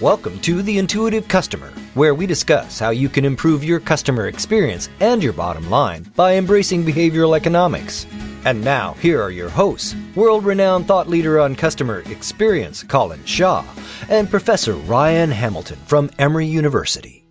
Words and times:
Welcome 0.00 0.40
to 0.40 0.60
The 0.60 0.78
Intuitive 0.78 1.28
Customer, 1.28 1.72
where 1.94 2.16
we 2.16 2.26
discuss 2.26 2.80
how 2.80 2.90
you 2.90 3.08
can 3.08 3.24
improve 3.24 3.62
your 3.62 3.78
customer 3.78 4.26
experience 4.26 4.88
and 4.98 5.22
your 5.22 5.32
bottom 5.32 5.70
line 5.70 6.02
by 6.16 6.34
embracing 6.34 6.82
behavioral 6.82 7.36
economics. 7.36 8.04
And 8.44 8.64
now, 8.64 8.94
here 8.94 9.22
are 9.22 9.30
your 9.30 9.48
hosts 9.48 9.94
world 10.16 10.44
renowned 10.44 10.88
thought 10.88 11.08
leader 11.08 11.38
on 11.38 11.54
customer 11.54 12.00
experience, 12.10 12.82
Colin 12.82 13.24
Shaw, 13.24 13.64
and 14.08 14.28
Professor 14.28 14.72
Ryan 14.72 15.30
Hamilton 15.30 15.78
from 15.86 16.10
Emory 16.18 16.48
University. 16.48 17.24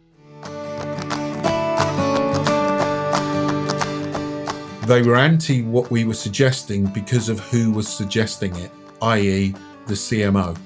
They 4.88 5.02
were 5.02 5.18
anti 5.18 5.64
what 5.64 5.92
we 5.92 6.06
were 6.06 6.14
suggesting 6.14 6.86
because 6.86 7.28
of 7.28 7.42
who 7.42 7.72
was 7.72 7.90
suggesting 7.90 8.56
it, 8.56 8.72
i.e., 9.02 9.54
the 9.86 9.96
CMO 9.96 10.58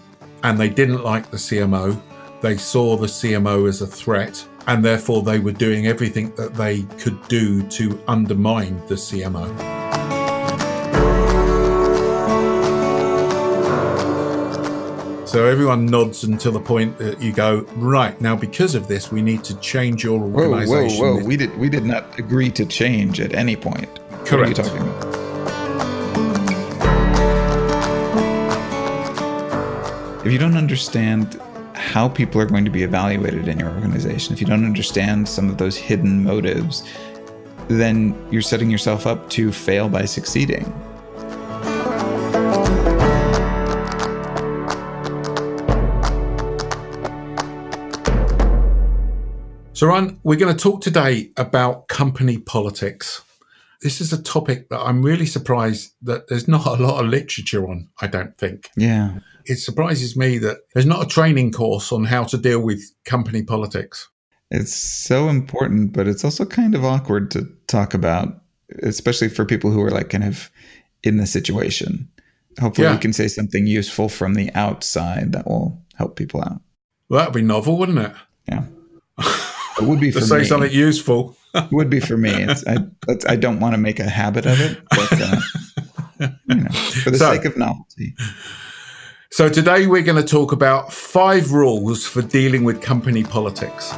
and 0.43 0.57
they 0.59 0.69
didn't 0.69 1.03
like 1.03 1.29
the 1.31 1.37
CMO. 1.37 1.99
They 2.41 2.57
saw 2.57 2.95
the 2.97 3.07
CMO 3.07 3.67
as 3.67 3.81
a 3.81 3.87
threat, 3.87 4.45
and 4.67 4.83
therefore 4.83 5.23
they 5.23 5.39
were 5.39 5.51
doing 5.51 5.87
everything 5.87 6.33
that 6.35 6.53
they 6.53 6.83
could 6.99 7.27
do 7.27 7.63
to 7.69 7.99
undermine 8.07 8.77
the 8.87 8.95
CMO. 8.95 9.47
So 15.27 15.45
everyone 15.45 15.85
nods 15.85 16.23
until 16.23 16.53
the 16.53 16.59
point 16.59 16.97
that 16.99 17.21
you 17.21 17.33
go, 17.33 17.65
right, 17.75 18.19
now 18.21 18.35
because 18.35 18.75
of 18.75 18.87
this, 18.87 19.11
we 19.11 19.21
need 19.21 19.43
to 19.43 19.59
change 19.59 20.03
your 20.03 20.21
organization. 20.21 20.99
Whoa, 20.99 21.15
whoa, 21.15 21.19
whoa. 21.19 21.25
We 21.25 21.35
did, 21.35 21.55
we 21.57 21.69
did 21.69 21.83
not 21.83 22.17
agree 22.17 22.49
to 22.51 22.65
change 22.65 23.19
at 23.19 23.33
any 23.33 23.55
point. 23.55 23.93
Correct. 24.25 24.31
What 24.31 24.39
are 24.39 24.47
you 24.47 24.53
talking 24.53 24.81
about? 24.81 25.06
If 30.27 30.33
you 30.33 30.39
don't 30.39 30.57
understand 30.57 31.39
how 31.73 32.09
people 32.09 32.41
are 32.41 32.45
going 32.45 32.65
to 32.65 32.69
be 32.69 32.83
evaluated 32.83 33.47
in 33.47 33.57
your 33.57 33.69
organization, 33.69 34.33
if 34.33 34.41
you 34.41 34.45
don't 34.45 34.65
understand 34.65 35.25
some 35.25 35.49
of 35.49 35.57
those 35.57 35.77
hidden 35.77 36.21
motives, 36.21 36.83
then 37.69 38.13
you're 38.29 38.41
setting 38.41 38.69
yourself 38.69 39.07
up 39.07 39.29
to 39.29 39.53
fail 39.53 39.87
by 39.87 40.03
succeeding. 40.03 40.65
So, 49.71 49.87
Ron, 49.87 50.19
we're 50.23 50.35
going 50.35 50.53
to 50.53 50.61
talk 50.61 50.81
today 50.81 51.31
about 51.37 51.87
company 51.87 52.37
politics. 52.37 53.23
This 53.81 54.01
is 54.01 54.11
a 54.11 54.21
topic 54.21 54.69
that 54.69 54.79
I'm 54.79 55.03
really 55.03 55.25
surprised 55.25 55.93
that 56.01 56.27
there's 56.27 56.47
not 56.47 56.65
a 56.65 56.83
lot 56.83 57.03
of 57.03 57.09
literature 57.09 57.69
on, 57.69 57.89
I 58.01 58.07
don't 58.07 58.37
think. 58.37 58.69
Yeah 58.75 59.19
it 59.47 59.57
surprises 59.57 60.15
me 60.15 60.37
that 60.39 60.57
there's 60.73 60.85
not 60.85 61.03
a 61.03 61.07
training 61.07 61.51
course 61.51 61.91
on 61.91 62.03
how 62.03 62.23
to 62.25 62.37
deal 62.37 62.59
with 62.59 62.81
company 63.05 63.43
politics. 63.43 64.09
It's 64.51 64.73
so 64.73 65.29
important, 65.29 65.93
but 65.93 66.07
it's 66.07 66.23
also 66.23 66.45
kind 66.45 66.75
of 66.75 66.85
awkward 66.85 67.31
to 67.31 67.47
talk 67.67 67.93
about, 67.93 68.41
especially 68.83 69.29
for 69.29 69.45
people 69.45 69.71
who 69.71 69.81
are 69.81 69.91
like 69.91 70.09
kind 70.09 70.23
of 70.23 70.51
in 71.03 71.17
the 71.17 71.25
situation. 71.25 72.09
Hopefully, 72.59 72.87
yeah. 72.87 72.93
we 72.93 72.99
can 72.99 73.13
say 73.13 73.27
something 73.27 73.67
useful 73.67 74.09
from 74.09 74.33
the 74.33 74.51
outside 74.53 75.31
that 75.33 75.47
will 75.47 75.81
help 75.95 76.15
people 76.15 76.41
out. 76.41 76.61
Well, 77.09 77.19
that'd 77.19 77.33
be 77.33 77.41
novel, 77.41 77.77
wouldn't 77.77 77.99
it? 77.99 78.11
Yeah, 78.49 78.65
it 79.79 79.83
would 79.83 79.99
be 79.99 80.11
to 80.11 80.21
say 80.21 80.39
me. 80.39 80.45
something 80.45 80.71
useful. 80.71 81.37
Would 81.71 81.89
be 81.89 81.99
for 81.99 82.17
me. 82.17 82.31
It's, 82.31 82.65
I, 82.67 82.77
I 83.27 83.35
don't 83.35 83.59
want 83.59 83.73
to 83.73 83.77
make 83.77 83.99
a 83.99 84.09
habit 84.09 84.45
of 84.45 84.59
it, 84.59 84.79
but 84.89 85.09
uh, 85.11 85.41
you 86.49 86.55
know, 86.55 86.69
for 86.71 87.11
the 87.11 87.17
so, 87.17 87.33
sake 87.33 87.45
of 87.45 87.57
novelty. 87.57 88.15
So, 89.31 89.49
today 89.49 89.87
we're 89.87 90.03
going 90.03 90.21
to 90.21 90.27
talk 90.27 90.51
about 90.51 90.91
five 90.93 91.51
rules 91.51 92.05
for 92.05 92.21
dealing 92.21 92.63
with 92.63 92.81
company 92.81 93.23
politics. 93.23 93.93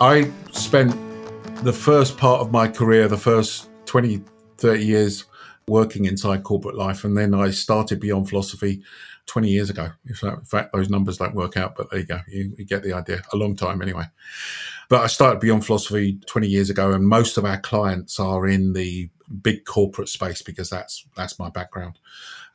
I 0.00 0.32
spent 0.50 0.92
the 1.62 1.72
first 1.72 2.18
part 2.18 2.40
of 2.40 2.50
my 2.50 2.66
career, 2.66 3.06
the 3.06 3.16
first 3.16 3.70
20, 3.86 4.20
30 4.58 4.84
years 4.84 5.24
working 5.68 6.04
inside 6.04 6.42
corporate 6.42 6.76
life. 6.76 7.04
And 7.04 7.16
then 7.16 7.34
I 7.34 7.50
started 7.50 8.00
Beyond 8.00 8.28
Philosophy 8.28 8.82
20 9.26 9.48
years 9.48 9.70
ago. 9.70 9.90
In 10.06 10.14
fact, 10.14 10.72
those 10.72 10.90
numbers 10.90 11.18
don't 11.18 11.34
work 11.34 11.56
out, 11.56 11.76
but 11.76 11.90
there 11.90 12.00
you 12.00 12.06
go. 12.06 12.20
You, 12.28 12.54
you 12.58 12.64
get 12.64 12.82
the 12.82 12.92
idea. 12.92 13.22
A 13.32 13.36
long 13.36 13.56
time 13.56 13.80
anyway. 13.82 14.04
But 14.88 15.02
I 15.02 15.06
started 15.06 15.40
Beyond 15.40 15.64
Philosophy 15.64 16.18
20 16.26 16.46
years 16.46 16.70
ago, 16.70 16.92
and 16.92 17.06
most 17.06 17.38
of 17.38 17.44
our 17.44 17.60
clients 17.60 18.18
are 18.18 18.46
in 18.46 18.72
the 18.72 19.10
big 19.40 19.64
corporate 19.64 20.08
space 20.08 20.42
because 20.42 20.68
that's 20.68 21.06
that's 21.16 21.38
my 21.38 21.48
background. 21.48 21.98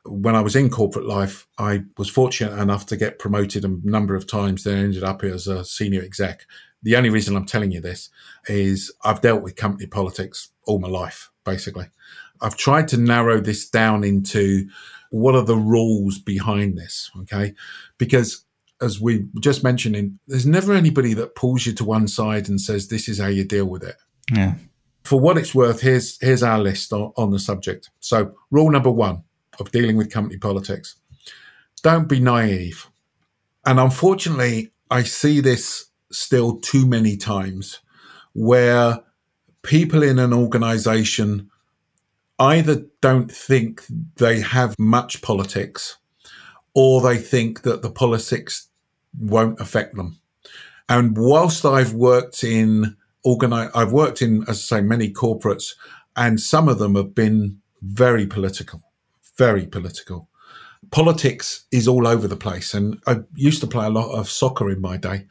When 0.05 0.35
I 0.35 0.41
was 0.41 0.55
in 0.55 0.69
corporate 0.69 1.05
life, 1.05 1.47
I 1.57 1.83
was 1.97 2.09
fortunate 2.09 2.57
enough 2.61 2.85
to 2.87 2.97
get 2.97 3.19
promoted 3.19 3.65
a 3.65 3.79
number 3.83 4.15
of 4.15 4.27
times. 4.27 4.63
Then 4.63 4.77
ended 4.77 5.03
up 5.03 5.23
as 5.23 5.47
a 5.47 5.65
senior 5.65 6.01
exec. 6.01 6.45
The 6.83 6.95
only 6.95 7.09
reason 7.09 7.35
I'm 7.35 7.45
telling 7.45 7.71
you 7.71 7.81
this 7.81 8.09
is 8.47 8.93
I've 9.03 9.21
dealt 9.21 9.41
with 9.41 9.55
company 9.55 9.87
politics 9.87 10.49
all 10.65 10.79
my 10.79 10.87
life, 10.87 11.31
basically. 11.43 11.87
I've 12.41 12.57
tried 12.57 12.87
to 12.89 12.97
narrow 12.97 13.39
this 13.39 13.69
down 13.69 14.03
into 14.03 14.67
what 15.09 15.35
are 15.35 15.43
the 15.43 15.55
rules 15.55 16.19
behind 16.19 16.77
this, 16.77 17.09
okay? 17.21 17.53
Because 17.97 18.45
as 18.81 18.99
we 18.99 19.19
were 19.33 19.41
just 19.41 19.63
mentioning, 19.63 20.19
there's 20.27 20.45
never 20.45 20.73
anybody 20.73 21.13
that 21.15 21.35
pulls 21.35 21.65
you 21.65 21.73
to 21.73 21.83
one 21.83 22.07
side 22.07 22.47
and 22.47 22.61
says 22.61 22.87
this 22.87 23.07
is 23.07 23.19
how 23.19 23.27
you 23.27 23.43
deal 23.43 23.65
with 23.65 23.83
it. 23.83 23.95
Yeah. 24.31 24.55
For 25.03 25.19
what 25.19 25.37
it's 25.37 25.55
worth, 25.55 25.81
here's 25.81 26.17
here's 26.21 26.43
our 26.43 26.59
list 26.59 26.91
on, 26.91 27.13
on 27.15 27.31
the 27.31 27.39
subject. 27.39 27.89
So, 28.01 28.33
rule 28.51 28.69
number 28.69 28.91
one 28.91 29.23
of 29.59 29.71
dealing 29.71 29.95
with 29.95 30.11
company 30.11 30.37
politics: 30.37 30.97
don't 31.81 32.09
be 32.09 32.19
naive. 32.19 32.87
And 33.65 33.79
unfortunately, 33.79 34.71
I 34.91 35.03
see 35.03 35.39
this 35.39 35.85
still 36.11 36.59
too 36.59 36.85
many 36.85 37.15
times, 37.15 37.79
where 38.33 38.99
people 39.63 40.03
in 40.03 40.19
an 40.19 40.33
organization 40.33 41.49
either 42.39 42.85
don't 43.01 43.31
think 43.31 43.83
they 44.17 44.39
have 44.41 44.75
much 44.77 45.21
politics 45.21 45.97
or 46.73 47.01
they 47.01 47.17
think 47.17 47.63
that 47.63 47.81
the 47.81 47.89
politics 47.91 48.69
won't 49.19 49.59
affect 49.59 49.95
them. 49.95 50.19
And 50.89 51.17
whilst 51.17 51.65
I've 51.65 51.93
worked 51.93 52.43
in 52.43 52.95
organize, 53.23 53.71
I've 53.73 53.91
worked 53.91 54.21
in, 54.21 54.43
as 54.43 54.71
I 54.71 54.77
say, 54.77 54.81
many 54.81 55.11
corporates, 55.11 55.73
and 56.15 56.39
some 56.39 56.69
of 56.69 56.79
them 56.79 56.95
have 56.95 57.13
been 57.13 57.61
very 57.81 58.25
political, 58.25 58.81
very 59.37 59.65
political. 59.65 60.29
Politics 60.91 61.65
is 61.71 61.87
all 61.87 62.07
over 62.07 62.27
the 62.27 62.37
place, 62.37 62.73
and 62.73 62.99
I 63.05 63.21
used 63.35 63.61
to 63.61 63.67
play 63.67 63.85
a 63.85 63.89
lot 63.89 64.11
of 64.11 64.29
soccer 64.29 64.69
in 64.69 64.79
my 64.79 64.97
day, 64.97 65.25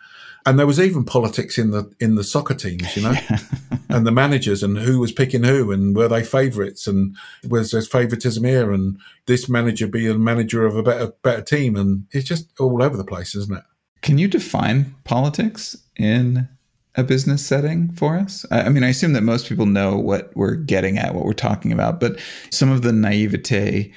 and 0.46 0.58
there 0.58 0.66
was 0.66 0.78
even 0.80 1.04
politics 1.04 1.58
in 1.58 1.72
the 1.72 1.92
in 1.98 2.14
the 2.14 2.24
soccer 2.24 2.54
teams, 2.54 2.96
you 2.96 3.02
know, 3.02 3.14
and 3.88 4.06
the 4.06 4.12
managers 4.12 4.62
and 4.62 4.78
who 4.78 5.00
was 5.00 5.12
picking 5.12 5.42
who 5.42 5.72
and 5.72 5.96
were 5.96 6.08
they 6.08 6.22
favourites 6.22 6.86
and 6.86 7.16
was 7.48 7.72
there 7.72 7.82
favouritism 7.82 8.44
here 8.44 8.72
and 8.72 8.98
this 9.26 9.48
manager 9.48 9.88
be 9.88 10.06
a 10.08 10.14
manager 10.14 10.64
of 10.64 10.76
a 10.76 10.82
better 10.82 11.12
better 11.22 11.42
team 11.42 11.76
and 11.76 12.06
it's 12.12 12.28
just 12.28 12.48
all 12.60 12.82
over 12.82 12.96
the 12.96 13.04
place, 13.04 13.34
isn't 13.34 13.58
it? 13.58 13.64
Can 14.02 14.18
you 14.18 14.28
define 14.28 14.94
politics 15.02 15.76
in 15.96 16.48
a 16.94 17.02
business 17.02 17.44
setting 17.44 17.90
for 17.92 18.16
us? 18.16 18.46
I 18.52 18.68
mean, 18.68 18.84
I 18.84 18.88
assume 18.88 19.14
that 19.14 19.22
most 19.22 19.48
people 19.48 19.66
know 19.66 19.96
what 19.96 20.34
we're 20.36 20.54
getting 20.54 20.96
at, 20.96 21.14
what 21.14 21.24
we're 21.24 21.32
talking 21.32 21.72
about, 21.72 21.98
but 21.98 22.20
some 22.50 22.70
of 22.70 22.82
the 22.82 22.92
naivete 22.92 23.92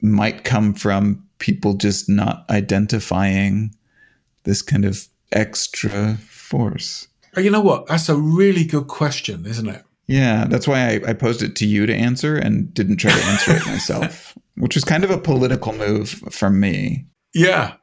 might 0.00 0.42
come 0.42 0.74
from 0.74 1.24
people 1.38 1.74
just 1.74 2.08
not 2.08 2.44
identifying 2.50 3.72
this 4.42 4.62
kind 4.62 4.84
of 4.84 5.06
extra 5.32 6.16
force? 6.28 7.08
Uh, 7.36 7.40
you 7.40 7.50
know 7.50 7.60
what? 7.60 7.86
That's 7.86 8.08
a 8.08 8.16
really 8.16 8.64
good 8.64 8.86
question, 8.86 9.46
isn't 9.46 9.68
it? 9.68 9.84
Yeah, 10.06 10.46
that's 10.46 10.68
why 10.68 10.80
I, 10.80 11.10
I 11.10 11.12
posed 11.12 11.42
it 11.42 11.56
to 11.56 11.66
you 11.66 11.86
to 11.86 11.94
answer 11.94 12.36
and 12.36 12.72
didn't 12.74 12.98
try 12.98 13.12
to 13.12 13.24
answer 13.26 13.52
it 13.52 13.66
myself, 13.66 14.36
which 14.56 14.74
was 14.74 14.84
kind 14.84 15.04
of 15.04 15.10
a 15.10 15.18
political 15.18 15.72
move 15.72 16.10
from 16.30 16.60
me. 16.60 17.06
Yeah, 17.34 17.74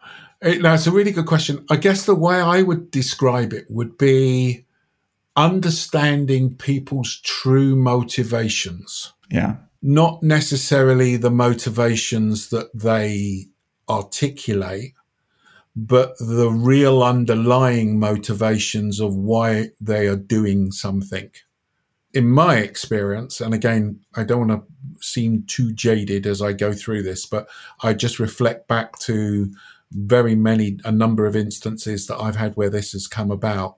it, 0.42 0.62
that's 0.62 0.88
a 0.88 0.92
really 0.92 1.12
good 1.12 1.26
question. 1.26 1.66
I 1.70 1.78
guess 1.78 2.06
the 2.06 2.16
way 2.16 2.40
I 2.40 2.62
would 2.62 2.92
describe 2.92 3.54
it 3.54 3.66
would 3.70 3.98
be 3.98 4.66
understanding 5.36 6.56
people's 6.56 7.20
true 7.22 7.76
motivations. 7.76 9.14
Yeah. 9.32 9.56
Not 9.82 10.22
necessarily 10.22 11.16
the 11.16 11.32
motivations 11.32 12.50
that 12.50 12.70
they 12.74 13.46
articulate, 13.90 14.94
but 15.76 16.18
the 16.20 16.50
real 16.50 17.04
underlying 17.04 18.00
motivations 18.00 19.00
of 19.00 19.16
why 19.16 19.70
they 19.80 20.08
are 20.08 20.16
doing 20.16 20.72
something. 20.72 21.30
In 22.14 22.28
my 22.28 22.58
experience, 22.58 23.40
and 23.40 23.54
again, 23.54 24.00
I 24.16 24.24
don't 24.24 24.48
want 24.48 24.66
to 24.66 25.06
seem 25.06 25.44
too 25.48 25.72
jaded 25.72 26.26
as 26.26 26.42
I 26.42 26.54
go 26.54 26.74
through 26.74 27.04
this, 27.04 27.26
but 27.26 27.48
I 27.82 27.94
just 27.94 28.20
reflect 28.20 28.68
back 28.68 28.98
to 29.00 29.54
very 29.92 30.36
many, 30.36 30.80
a 30.84 30.92
number 30.92 31.26
of 31.26 31.36
instances 31.36 32.08
that 32.08 32.20
I've 32.20 32.36
had 32.36 32.56
where 32.56 32.70
this 32.70 32.94
has 32.94 33.08
come 33.08 33.32
about 33.32 33.78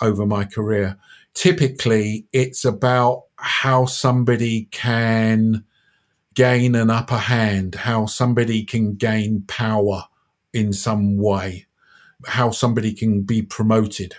over 0.00 0.26
my 0.26 0.44
career. 0.44 0.96
Typically, 1.34 2.26
it's 2.32 2.64
about 2.64 3.24
how 3.36 3.86
somebody 3.86 4.68
can 4.72 5.64
gain 6.34 6.74
an 6.74 6.90
upper 6.90 7.18
hand, 7.18 7.76
how 7.76 8.06
somebody 8.06 8.64
can 8.64 8.94
gain 8.94 9.44
power 9.46 10.04
in 10.58 10.72
some 10.72 11.16
way, 11.16 11.66
how 12.26 12.50
somebody 12.50 12.92
can 12.92 13.22
be 13.22 13.42
promoted. 13.42 14.16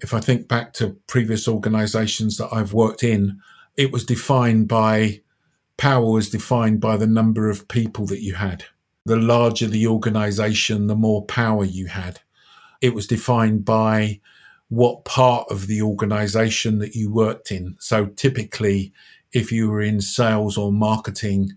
If 0.00 0.12
I 0.12 0.20
think 0.20 0.48
back 0.48 0.72
to 0.74 0.96
previous 1.06 1.48
organizations 1.48 2.36
that 2.36 2.52
I've 2.52 2.72
worked 2.72 3.02
in, 3.02 3.40
it 3.76 3.92
was 3.92 4.04
defined 4.04 4.68
by 4.68 5.20
power 5.76 6.10
was 6.10 6.30
defined 6.30 6.80
by 6.80 6.96
the 6.96 7.06
number 7.06 7.48
of 7.48 7.68
people 7.68 8.06
that 8.06 8.22
you 8.22 8.34
had. 8.34 8.64
The 9.06 9.16
larger 9.16 9.66
the 9.66 9.86
organization, 9.86 10.88
the 10.88 10.96
more 10.96 11.24
power 11.24 11.64
you 11.64 11.86
had. 11.86 12.20
It 12.80 12.94
was 12.94 13.06
defined 13.06 13.64
by 13.64 14.20
what 14.68 15.04
part 15.04 15.50
of 15.50 15.66
the 15.66 15.80
organization 15.80 16.78
that 16.80 16.94
you 16.94 17.10
worked 17.10 17.50
in. 17.50 17.76
So 17.78 18.06
typically, 18.06 18.92
if 19.32 19.50
you 19.50 19.70
were 19.70 19.80
in 19.80 20.00
sales 20.00 20.58
or 20.58 20.72
marketing, 20.72 21.52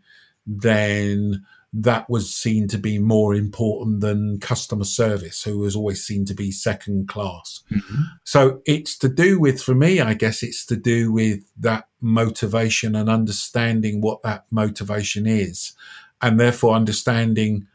then 0.45 1.45
that 1.73 2.09
was 2.09 2.33
seen 2.33 2.68
to 2.68 2.77
be 2.77 3.00
more 3.00 3.33
important 3.33 4.01
than 4.01 4.39
customer 4.39 4.83
service, 4.83 5.44
who 5.44 5.59
was 5.59 5.75
always 5.75 6.03
seen 6.03 6.25
to 6.25 6.33
be 6.33 6.51
second 6.51 7.07
class. 7.07 7.63
Mm-hmm. 7.71 8.01
So 8.25 8.62
it's 8.65 8.97
to 8.97 9.07
do 9.07 9.39
with, 9.39 9.62
for 9.62 9.73
me, 9.73 10.01
I 10.01 10.13
guess 10.13 10.44
it's 10.44 10.65
to 10.65 10.75
do 10.75 11.12
with 11.13 11.39
that 11.57 11.88
motivation 12.01 12.94
and 12.95 13.09
understanding 13.09 14.01
what 14.01 14.21
that 14.23 14.45
motivation 14.51 15.25
is, 15.25 15.73
and 16.21 16.39
therefore 16.39 16.75
understanding 16.75 17.68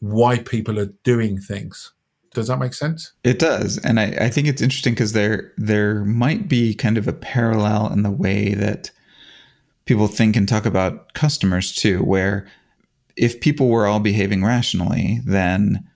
why 0.00 0.38
people 0.38 0.80
are 0.80 0.92
doing 1.04 1.38
things. 1.38 1.92
Does 2.34 2.48
that 2.48 2.58
make 2.58 2.72
sense? 2.72 3.12
It 3.22 3.38
does, 3.38 3.76
and 3.78 4.00
I, 4.00 4.16
I 4.18 4.30
think 4.30 4.48
it's 4.48 4.62
interesting 4.62 4.94
because 4.94 5.12
there 5.12 5.52
there 5.58 6.02
might 6.06 6.48
be 6.48 6.72
kind 6.72 6.96
of 6.96 7.06
a 7.06 7.12
parallel 7.12 7.92
in 7.92 8.02
the 8.02 8.10
way 8.10 8.54
that 8.54 8.90
people 9.84 10.08
think 10.08 10.34
and 10.34 10.48
talk 10.48 10.64
about 10.64 11.12
customers 11.12 11.74
too, 11.74 11.98
where 11.98 12.46
if 13.16 13.40
people 13.40 13.68
were 13.68 13.86
all 13.86 14.00
behaving 14.00 14.44
rationally, 14.44 15.20
then 15.24 15.88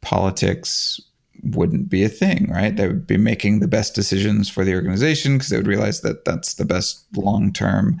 politics 0.00 1.00
wouldn't 1.42 1.88
be 1.88 2.04
a 2.04 2.08
thing, 2.08 2.50
right? 2.50 2.76
They 2.76 2.86
would 2.86 3.06
be 3.06 3.16
making 3.16 3.60
the 3.60 3.68
best 3.68 3.94
decisions 3.94 4.48
for 4.48 4.64
the 4.64 4.74
organization 4.74 5.34
because 5.34 5.48
they 5.48 5.56
would 5.56 5.66
realize 5.66 6.02
that 6.02 6.24
that's 6.24 6.54
the 6.54 6.64
best 6.64 7.04
long 7.16 7.52
term, 7.52 7.98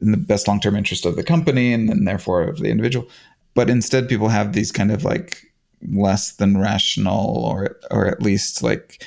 in 0.00 0.10
the 0.10 0.16
best 0.16 0.48
long 0.48 0.60
term 0.60 0.76
interest 0.76 1.06
of 1.06 1.16
the 1.16 1.24
company 1.24 1.72
and 1.72 1.88
then 1.88 2.04
therefore 2.04 2.42
of 2.42 2.58
the 2.58 2.70
individual. 2.70 3.08
But 3.54 3.70
instead, 3.70 4.08
people 4.08 4.28
have 4.28 4.52
these 4.52 4.72
kind 4.72 4.90
of 4.90 5.04
like 5.04 5.50
less 5.92 6.32
than 6.36 6.58
rational 6.58 7.38
or 7.38 7.76
or 7.90 8.06
at 8.06 8.22
least 8.22 8.62
like 8.62 9.06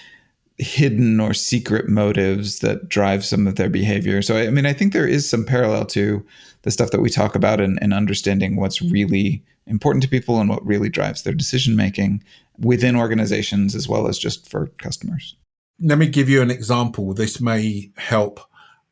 hidden 0.57 1.19
or 1.19 1.33
secret 1.33 1.88
motives 1.88 2.59
that 2.59 2.89
drive 2.89 3.24
some 3.24 3.45
of 3.45 3.56
their 3.56 3.69
behavior. 3.69 4.21
So 4.21 4.38
I 4.38 4.50
mean, 4.50 4.65
I 4.65 4.74
think 4.74 4.94
there 4.94 5.07
is 5.07 5.30
some 5.30 5.45
parallel 5.45 5.86
to 5.88 6.25
the 6.63 6.71
stuff 6.71 6.92
that 6.92 7.01
we 7.01 7.09
talk 7.09 7.36
about 7.36 7.62
and, 7.62 7.77
and 7.81 7.94
understanding 7.94 8.56
what's 8.56 8.81
really 8.81 9.44
important 9.68 10.01
to 10.04 10.09
people 10.09 10.39
and 10.39 10.50
what 10.50 10.65
really 10.65 10.89
drives 10.89 11.24
their 11.24 11.33
decision 11.33 11.75
making 11.75 12.24
within 12.57 12.95
organizations 12.95 13.75
as 13.75 13.88
well 13.88 14.07
as 14.07 14.18
just 14.18 14.50
for 14.50 14.68
customers. 14.77 15.36
Let 15.80 16.00
me 16.00 16.07
give 16.07 16.27
you 16.27 16.42
an 16.42 16.50
example. 16.50 17.13
This 17.13 17.39
may 17.39 17.92
help. 17.98 18.39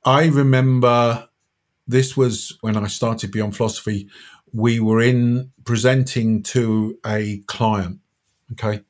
I 0.03 0.27
remember 0.27 1.27
this 1.87 2.15
was 2.15 2.57
when 2.61 2.77
I 2.77 2.87
started 2.87 3.31
Beyond 3.31 3.55
Philosophy. 3.55 4.07
We 4.53 4.79
were 4.79 5.01
in 5.01 5.51
presenting 5.63 6.43
to 6.43 6.99
a 7.05 7.39
client. 7.47 7.99
Okay. 8.51 8.81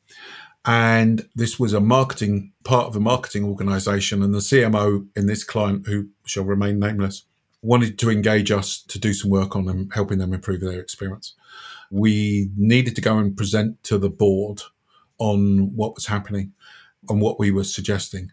And 0.65 1.27
this 1.35 1.59
was 1.59 1.73
a 1.73 1.79
marketing 1.79 2.51
part 2.63 2.87
of 2.87 2.95
a 2.95 2.99
marketing 2.99 3.45
organization. 3.45 4.23
And 4.23 4.33
the 4.33 4.39
CMO 4.39 5.07
in 5.15 5.27
this 5.27 5.43
client, 5.43 5.87
who 5.87 6.09
shall 6.25 6.43
remain 6.43 6.79
nameless, 6.79 7.23
wanted 7.61 7.99
to 7.99 8.09
engage 8.09 8.51
us 8.51 8.81
to 8.87 8.99
do 8.99 9.13
some 9.13 9.29
work 9.29 9.55
on 9.55 9.65
them, 9.65 9.89
helping 9.93 10.17
them 10.17 10.33
improve 10.33 10.61
their 10.61 10.79
experience. 10.79 11.33
We 11.91 12.49
needed 12.57 12.95
to 12.95 13.01
go 13.01 13.17
and 13.17 13.37
present 13.37 13.83
to 13.83 13.97
the 13.97 14.09
board 14.09 14.61
on 15.17 15.75
what 15.75 15.95
was 15.95 16.07
happening 16.07 16.53
and 17.09 17.21
what 17.21 17.39
we 17.39 17.51
were 17.51 17.63
suggesting. 17.63 18.31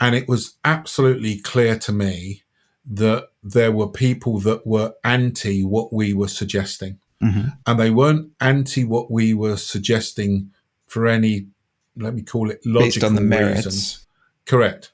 And 0.00 0.14
it 0.14 0.28
was 0.28 0.56
absolutely 0.64 1.38
clear 1.38 1.78
to 1.80 1.92
me 1.92 2.42
that 2.86 3.28
there 3.42 3.72
were 3.72 3.88
people 3.88 4.38
that 4.40 4.66
were 4.66 4.94
anti 5.04 5.64
what 5.64 5.92
we 5.92 6.12
were 6.12 6.28
suggesting. 6.28 6.98
Mm-hmm. 7.22 7.48
And 7.66 7.80
they 7.80 7.90
weren't 7.90 8.32
anti 8.40 8.84
what 8.84 9.10
we 9.10 9.32
were 9.34 9.56
suggesting 9.56 10.50
for 10.86 11.06
any, 11.06 11.48
let 11.96 12.14
me 12.14 12.22
call 12.22 12.50
it 12.50 12.60
logical 12.64 12.86
Based 12.86 13.04
on 13.04 13.14
the 13.14 13.20
merits. 13.20 13.66
reasons. 13.66 14.06
Correct. 14.46 14.92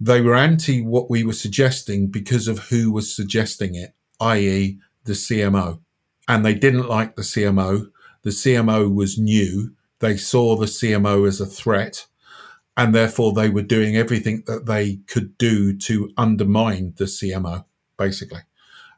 They 0.00 0.20
were 0.20 0.34
anti 0.34 0.82
what 0.82 1.08
we 1.08 1.22
were 1.22 1.32
suggesting 1.32 2.08
because 2.08 2.48
of 2.48 2.68
who 2.70 2.90
was 2.92 3.14
suggesting 3.14 3.74
it, 3.74 3.94
i.e., 4.20 4.78
the 5.04 5.12
CMO. 5.12 5.80
And 6.28 6.44
they 6.44 6.54
didn't 6.54 6.88
like 6.88 7.16
the 7.16 7.22
CMO. 7.22 7.90
The 8.22 8.30
CMO 8.30 8.92
was 8.92 9.18
new. 9.18 9.74
They 10.00 10.16
saw 10.16 10.56
the 10.56 10.66
CMO 10.66 11.26
as 11.26 11.40
a 11.40 11.46
threat. 11.46 12.06
And 12.76 12.94
therefore, 12.94 13.32
they 13.32 13.48
were 13.48 13.62
doing 13.62 13.96
everything 13.96 14.44
that 14.46 14.66
they 14.66 14.96
could 15.06 15.36
do 15.36 15.76
to 15.78 16.10
undermine 16.16 16.94
the 16.96 17.04
CMO, 17.04 17.64
basically. 17.98 18.40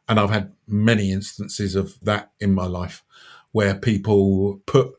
And 0.09 0.21
I've 0.21 0.31
had 0.31 0.53
many 0.69 1.11
instances 1.11 1.75
of 1.75 1.99
that 2.01 2.31
in 2.39 2.55
my 2.55 2.67
life 2.67 3.03
where 3.53 3.75
people 3.75 4.63
put 4.67 4.95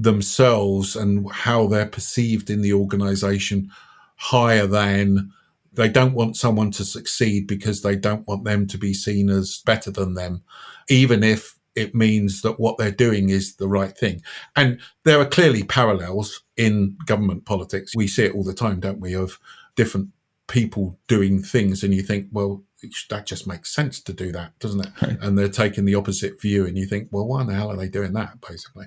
themselves 0.00 0.96
and 0.96 1.30
how 1.30 1.66
they're 1.66 1.86
perceived 1.86 2.48
in 2.48 2.62
the 2.62 2.72
organization 2.72 3.70
higher 4.16 4.66
than 4.66 5.30
they 5.72 5.88
don't 5.88 6.14
want 6.14 6.36
someone 6.36 6.70
to 6.72 6.84
succeed 6.84 7.46
because 7.46 7.82
they 7.82 7.96
don't 7.96 8.26
want 8.26 8.44
them 8.44 8.66
to 8.66 8.78
be 8.78 8.92
seen 8.92 9.28
as 9.28 9.62
better 9.64 9.90
than 9.90 10.14
them, 10.14 10.42
even 10.88 11.22
if 11.22 11.58
it 11.76 11.94
means 11.94 12.42
that 12.42 12.58
what 12.58 12.76
they're 12.78 12.90
doing 12.90 13.28
is 13.28 13.56
the 13.56 13.68
right 13.68 13.96
thing. 13.96 14.20
And 14.56 14.80
there 15.04 15.20
are 15.20 15.26
clearly 15.26 15.62
parallels 15.62 16.42
in 16.56 16.96
government 17.06 17.44
politics. 17.44 17.94
We 17.94 18.08
see 18.08 18.24
it 18.24 18.34
all 18.34 18.42
the 18.42 18.54
time, 18.54 18.80
don't 18.80 19.00
we, 19.00 19.14
of 19.14 19.38
different 19.76 20.08
people 20.48 20.98
doing 21.06 21.42
things, 21.42 21.84
and 21.84 21.94
you 21.94 22.02
think, 22.02 22.26
well, 22.32 22.62
that 23.10 23.26
just 23.26 23.46
makes 23.46 23.74
sense 23.74 24.00
to 24.00 24.12
do 24.12 24.32
that, 24.32 24.58
doesn't 24.58 24.80
it? 24.80 25.02
Right. 25.02 25.18
And 25.20 25.38
they're 25.38 25.48
taking 25.48 25.84
the 25.84 25.94
opposite 25.94 26.40
view, 26.40 26.66
and 26.66 26.76
you 26.76 26.86
think, 26.86 27.08
well, 27.10 27.26
why 27.26 27.42
in 27.42 27.46
the 27.46 27.54
hell 27.54 27.70
are 27.70 27.76
they 27.76 27.88
doing 27.88 28.12
that, 28.14 28.40
basically? 28.40 28.86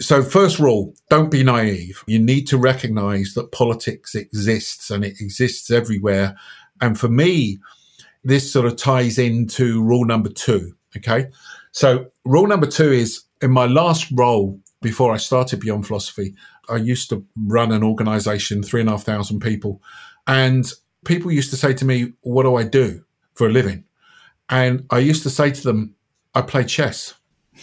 So, 0.00 0.22
first 0.22 0.58
rule 0.58 0.94
don't 1.08 1.30
be 1.30 1.42
naive. 1.42 2.04
You 2.06 2.18
need 2.18 2.46
to 2.48 2.58
recognize 2.58 3.34
that 3.34 3.52
politics 3.52 4.14
exists 4.14 4.90
and 4.90 5.04
it 5.04 5.20
exists 5.20 5.70
everywhere. 5.70 6.36
And 6.80 6.98
for 6.98 7.08
me, 7.08 7.58
this 8.22 8.52
sort 8.52 8.66
of 8.66 8.76
ties 8.76 9.18
into 9.18 9.82
rule 9.82 10.04
number 10.04 10.28
two. 10.28 10.76
Okay. 10.96 11.26
So, 11.72 12.10
rule 12.24 12.46
number 12.46 12.66
two 12.66 12.92
is 12.92 13.22
in 13.40 13.50
my 13.50 13.66
last 13.66 14.10
role 14.12 14.60
before 14.82 15.12
I 15.12 15.16
started 15.16 15.60
Beyond 15.60 15.86
Philosophy, 15.86 16.34
I 16.68 16.76
used 16.76 17.08
to 17.10 17.24
run 17.46 17.72
an 17.72 17.82
organization, 17.82 18.62
three 18.62 18.80
and 18.80 18.88
a 18.88 18.92
half 18.92 19.04
thousand 19.04 19.40
people. 19.40 19.80
And 20.26 20.70
people 21.04 21.32
used 21.32 21.50
to 21.50 21.56
say 21.56 21.72
to 21.74 21.84
me, 21.84 22.12
What 22.20 22.42
do 22.42 22.56
I 22.56 22.64
do 22.64 23.05
for 23.36 23.46
a 23.46 23.50
living? 23.50 23.84
And 24.48 24.86
I 24.90 24.98
used 24.98 25.22
to 25.22 25.30
say 25.30 25.50
to 25.52 25.62
them, 25.62 25.94
I 26.34 26.42
play 26.42 26.64
chess. 26.64 27.14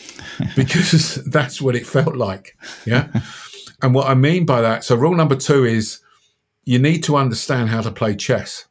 because 0.55 1.15
that's 1.25 1.61
what 1.61 1.75
it 1.75 1.85
felt 1.85 2.15
like. 2.15 2.57
Yeah. 2.85 3.09
and 3.81 3.93
what 3.93 4.07
I 4.07 4.13
mean 4.13 4.45
by 4.45 4.61
that, 4.61 4.83
so 4.83 4.95
rule 4.95 5.15
number 5.15 5.35
two 5.35 5.65
is 5.65 5.99
you 6.65 6.79
need 6.79 7.03
to 7.03 7.15
understand 7.15 7.69
how 7.69 7.81
to 7.81 7.91
play 7.91 8.15
chess. 8.15 8.65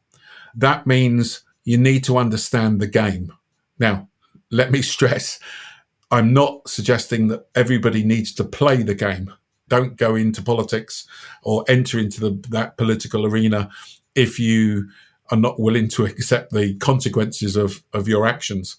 That 0.54 0.86
means 0.86 1.42
you 1.64 1.78
need 1.78 2.04
to 2.04 2.16
understand 2.16 2.80
the 2.80 2.86
game. 2.86 3.32
Now, 3.78 4.08
let 4.50 4.70
me 4.70 4.82
stress, 4.94 5.38
I'm 6.10 6.32
not 6.32 6.68
suggesting 6.68 7.28
that 7.28 7.46
everybody 7.54 8.04
needs 8.04 8.34
to 8.34 8.44
play 8.44 8.82
the 8.82 8.94
game. 8.94 9.32
Don't 9.68 9.96
go 9.96 10.14
into 10.14 10.42
politics 10.42 11.06
or 11.42 11.64
enter 11.68 11.98
into 11.98 12.20
the, 12.20 12.48
that 12.50 12.76
political 12.76 13.24
arena 13.24 13.70
if 14.14 14.38
you 14.38 14.88
are 15.32 15.36
not 15.36 15.58
willing 15.58 15.88
to 15.88 16.04
accept 16.04 16.52
the 16.52 16.76
consequences 16.76 17.56
of, 17.56 17.82
of 17.92 18.06
your 18.06 18.26
actions 18.26 18.76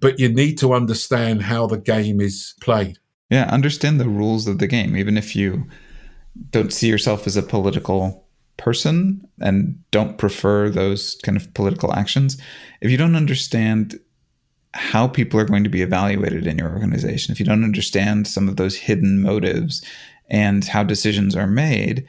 but 0.00 0.18
you 0.18 0.28
need 0.28 0.58
to 0.58 0.72
understand 0.72 1.42
how 1.42 1.66
the 1.66 1.78
game 1.78 2.20
is 2.20 2.54
played. 2.60 2.98
Yeah, 3.28 3.44
understand 3.44 4.00
the 4.00 4.08
rules 4.08 4.48
of 4.48 4.58
the 4.58 4.66
game, 4.66 4.96
even 4.96 5.16
if 5.16 5.36
you 5.36 5.68
don't 6.50 6.72
see 6.72 6.88
yourself 6.88 7.26
as 7.26 7.36
a 7.36 7.42
political 7.42 8.26
person 8.56 9.26
and 9.40 9.78
don't 9.90 10.18
prefer 10.18 10.68
those 10.68 11.16
kind 11.22 11.36
of 11.36 11.52
political 11.54 11.94
actions. 11.94 12.40
If 12.80 12.90
you 12.90 12.96
don't 12.96 13.16
understand 13.16 14.00
how 14.72 15.08
people 15.08 15.38
are 15.38 15.44
going 15.44 15.64
to 15.64 15.70
be 15.70 15.82
evaluated 15.82 16.46
in 16.46 16.58
your 16.58 16.70
organization, 16.70 17.32
if 17.32 17.40
you 17.40 17.46
don't 17.46 17.64
understand 17.64 18.26
some 18.26 18.48
of 18.48 18.56
those 18.56 18.76
hidden 18.76 19.22
motives 19.22 19.84
and 20.28 20.64
how 20.64 20.82
decisions 20.82 21.36
are 21.36 21.46
made, 21.46 22.06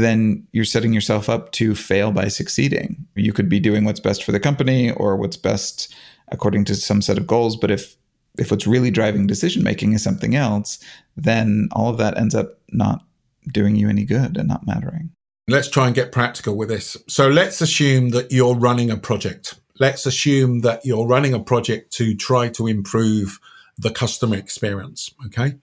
then 0.00 0.46
you're 0.52 0.64
setting 0.64 0.92
yourself 0.92 1.28
up 1.28 1.52
to 1.52 1.74
fail 1.74 2.12
by 2.12 2.28
succeeding. 2.28 3.06
You 3.14 3.32
could 3.32 3.48
be 3.48 3.60
doing 3.60 3.84
what's 3.84 4.00
best 4.00 4.24
for 4.24 4.32
the 4.32 4.40
company 4.40 4.92
or 4.92 5.16
what's 5.16 5.36
best 5.36 5.94
according 6.28 6.64
to 6.66 6.74
some 6.74 7.02
set 7.02 7.18
of 7.18 7.26
goals. 7.26 7.56
But 7.56 7.70
if 7.70 7.96
if 8.36 8.50
what's 8.50 8.66
really 8.66 8.90
driving 8.90 9.28
decision 9.28 9.62
making 9.62 9.92
is 9.92 10.02
something 10.02 10.34
else, 10.34 10.78
then 11.16 11.68
all 11.70 11.88
of 11.88 11.98
that 11.98 12.18
ends 12.18 12.34
up 12.34 12.58
not 12.72 13.04
doing 13.52 13.76
you 13.76 13.88
any 13.88 14.04
good 14.04 14.36
and 14.36 14.48
not 14.48 14.66
mattering. 14.66 15.10
Let's 15.46 15.68
try 15.68 15.86
and 15.86 15.94
get 15.94 16.10
practical 16.10 16.56
with 16.56 16.68
this. 16.68 16.96
So 17.06 17.28
let's 17.28 17.60
assume 17.60 18.08
that 18.10 18.32
you're 18.32 18.56
running 18.56 18.90
a 18.90 18.96
project 18.96 19.54
let's 19.80 20.06
assume 20.06 20.60
that 20.60 20.84
you're 20.84 21.06
running 21.06 21.34
a 21.34 21.40
project 21.40 21.92
to 21.94 22.14
try 22.14 22.48
to 22.50 22.66
improve 22.66 23.40
the 23.76 23.90
customer 23.90 24.36
experience. 24.36 25.10
Okay. 25.26 25.54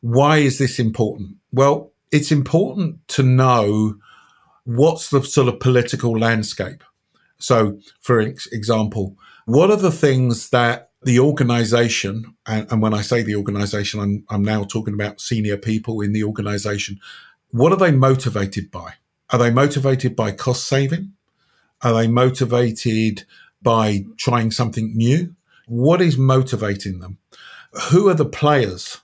Why 0.00 0.38
is 0.38 0.58
this 0.58 0.78
important? 0.78 1.36
Well, 1.52 1.91
it's 2.12 2.30
important 2.30 3.06
to 3.08 3.22
know 3.22 3.96
what's 4.64 5.10
the 5.10 5.22
sort 5.22 5.48
of 5.48 5.58
political 5.58 6.16
landscape. 6.16 6.84
So, 7.38 7.80
for 8.00 8.20
example, 8.20 9.16
what 9.46 9.70
are 9.70 9.76
the 9.76 9.90
things 9.90 10.50
that 10.50 10.90
the 11.02 11.18
organization, 11.18 12.36
and, 12.46 12.70
and 12.70 12.80
when 12.80 12.94
I 12.94 13.00
say 13.00 13.22
the 13.22 13.34
organization, 13.34 13.98
I'm, 13.98 14.24
I'm 14.30 14.42
now 14.44 14.62
talking 14.62 14.94
about 14.94 15.20
senior 15.20 15.56
people 15.56 16.00
in 16.00 16.12
the 16.12 16.22
organization, 16.22 17.00
what 17.50 17.72
are 17.72 17.76
they 17.76 17.90
motivated 17.90 18.70
by? 18.70 18.94
Are 19.30 19.38
they 19.38 19.50
motivated 19.50 20.14
by 20.14 20.30
cost 20.30 20.66
saving? 20.66 21.14
Are 21.80 21.94
they 21.94 22.06
motivated 22.06 23.24
by 23.60 24.04
trying 24.16 24.52
something 24.52 24.96
new? 24.96 25.34
What 25.66 26.00
is 26.00 26.16
motivating 26.16 27.00
them? 27.00 27.18
Who 27.90 28.08
are 28.08 28.14
the 28.14 28.26
players? 28.26 28.98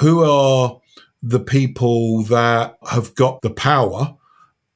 Who 0.00 0.24
are 0.24 0.80
the 1.26 1.40
people 1.40 2.22
that 2.24 2.76
have 2.90 3.14
got 3.14 3.40
the 3.42 3.50
power 3.50 4.16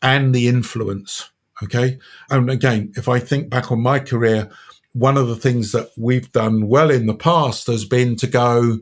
and 0.00 0.34
the 0.34 0.48
influence? 0.48 1.30
Okay. 1.62 1.98
And 2.30 2.50
again, 2.50 2.92
if 2.96 3.08
I 3.08 3.18
think 3.18 3.50
back 3.50 3.70
on 3.70 3.82
my 3.82 3.98
career, 3.98 4.48
one 4.92 5.16
of 5.16 5.28
the 5.28 5.36
things 5.36 5.72
that 5.72 5.90
we've 5.96 6.30
done 6.32 6.68
well 6.68 6.90
in 6.90 7.06
the 7.06 7.14
past 7.14 7.66
has 7.66 7.84
been 7.84 8.16
to 8.16 8.26
go, 8.26 8.78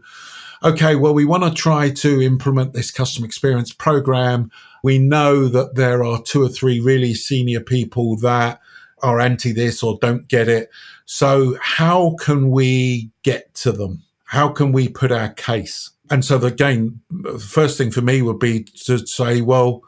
okay, 0.63 0.95
well, 0.95 1.15
we 1.15 1.25
want 1.25 1.43
to 1.45 1.51
try 1.51 1.91
to 1.91 2.23
implement 2.23 2.73
this 2.73 2.91
customer 2.91 3.27
experience 3.27 3.73
program. 3.73 4.51
We 4.83 4.99
know 4.99 5.49
that 5.49 5.75
there 5.75 6.05
are 6.05 6.23
two 6.23 6.43
or 6.43 6.49
three 6.49 6.81
really 6.81 7.15
senior 7.15 7.61
people 7.61 8.17
that 8.19 8.61
are 9.03 9.21
anti 9.21 9.53
this 9.53 9.83
or 9.83 9.99
don't 10.01 10.29
get 10.29 10.49
it. 10.49 10.71
So 11.05 11.57
how 11.61 12.17
can 12.21 12.51
we 12.51 13.11
get 13.23 13.55
to 13.57 13.73
them? 13.73 14.03
How 14.25 14.49
can 14.49 14.73
we 14.73 14.89
put 14.89 15.13
our 15.13 15.31
case? 15.31 15.91
And 16.11 16.25
so 16.25 16.43
again, 16.45 17.01
the 17.11 17.39
first 17.39 17.79
thing 17.79 17.91
for 17.91 18.03
me 18.03 18.23
would 18.23 18.39
be 18.39 18.65
to 18.85 19.07
say, 19.07 19.41
well, 19.41 19.83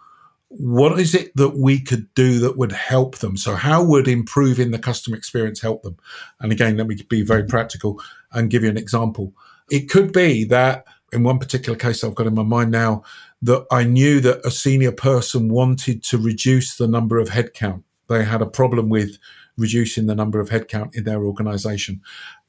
what 0.49 0.99
is 0.99 1.15
it 1.15 1.35
that 1.37 1.57
we 1.59 1.79
could 1.79 2.13
do 2.15 2.39
that 2.41 2.57
would 2.57 2.73
help 2.73 3.19
them? 3.19 3.37
So 3.37 3.55
how 3.55 3.85
would 3.85 4.09
improving 4.09 4.71
the 4.71 4.79
customer 4.79 5.17
experience 5.17 5.61
help 5.61 5.83
them? 5.83 5.97
And 6.41 6.53
again, 6.53 6.77
let 6.77 6.87
me 6.87 6.97
be 7.09 7.23
very 7.23 7.45
practical 7.45 8.01
and 8.33 8.51
give 8.51 8.63
you 8.63 8.71
an 8.71 8.79
example. 8.79 9.35
It 9.71 9.91
could 9.91 10.13
be 10.13 10.45
that 10.45 10.87
in 11.13 11.23
one 11.23 11.39
particular 11.39 11.79
case 11.79 12.03
I've 12.03 12.15
got 12.15 12.27
in 12.27 12.35
my 12.35 12.43
mind 12.43 12.71
now 12.71 13.03
that 13.43 13.67
I 13.71 13.85
knew 13.85 14.21
that 14.21 14.45
a 14.45 14.51
senior 14.51 14.93
person 14.93 15.49
wanted 15.49 16.03
to 16.05 16.19
reduce 16.19 16.77
the 16.77 16.89
number 16.89 17.19
of 17.19 17.29
headcount. 17.29 17.83
They 18.09 18.25
had 18.25 18.43
a 18.43 18.47
problem 18.47 18.89
with 18.89 19.19
reducing 19.57 20.07
the 20.07 20.15
number 20.15 20.41
of 20.41 20.49
headcount 20.49 20.95
in 20.97 21.05
their 21.05 21.23
organization. 21.25 22.01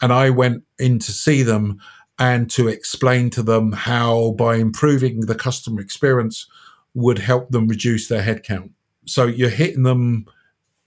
And 0.02 0.14
I 0.14 0.30
went 0.30 0.64
in 0.78 1.00
to 1.00 1.12
see 1.12 1.44
them 1.44 1.80
and 2.20 2.52
to 2.52 2.68
explain 2.68 3.30
to 3.32 3.42
them 3.42 3.72
how 3.72 4.32
by 4.32 4.56
improving 4.56 5.22
the 5.22 5.36
customer 5.36 5.80
experience 5.80 6.48
would 6.94 7.20
help 7.20 7.50
them 7.50 7.68
reduce 7.68 8.08
their 8.10 8.22
headcount. 8.22 8.72
So 9.06 9.26
you're 9.26 9.50
hitting 9.50 9.84
them 9.84 10.26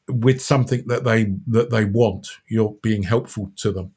with 0.09 0.43
something 0.43 0.85
that 0.87 1.05
they 1.05 1.35
that 1.47 1.71
they 1.71 1.87
want. 1.87 2.29
You're 2.49 2.77
being 2.83 3.03
helpful 3.03 3.51
to 3.57 3.73
them. 3.73 3.93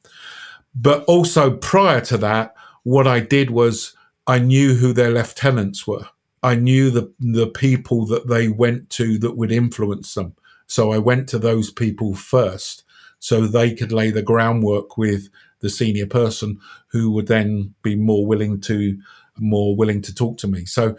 But 0.73 1.03
also 1.05 1.57
prior 1.57 2.01
to 2.01 2.17
that, 2.17 2.55
what 2.83 3.07
I 3.07 3.19
did 3.19 3.51
was 3.51 3.95
I 4.27 4.39
knew 4.39 4.75
who 4.75 4.93
their 4.93 5.11
lieutenants 5.11 5.85
were. 5.85 6.07
I 6.41 6.55
knew 6.55 6.89
the 6.89 7.13
the 7.19 7.47
people 7.47 8.05
that 8.07 8.27
they 8.27 8.47
went 8.47 8.89
to 8.91 9.17
that 9.19 9.35
would 9.35 9.51
influence 9.51 10.13
them. 10.13 10.35
So 10.67 10.91
I 10.91 10.97
went 10.99 11.27
to 11.29 11.39
those 11.39 11.69
people 11.69 12.15
first 12.15 12.83
so 13.19 13.41
they 13.41 13.73
could 13.73 13.91
lay 13.91 14.11
the 14.11 14.21
groundwork 14.21 14.97
with 14.97 15.29
the 15.65 15.69
senior 15.71 16.05
person 16.05 16.59
who 16.89 17.09
would 17.09 17.25
then 17.25 17.73
be 17.81 17.95
more 17.95 18.23
willing 18.23 18.61
to 18.61 18.95
more 19.39 19.75
willing 19.75 19.99
to 19.99 20.13
talk 20.13 20.37
to 20.37 20.47
me. 20.47 20.63
So 20.65 20.95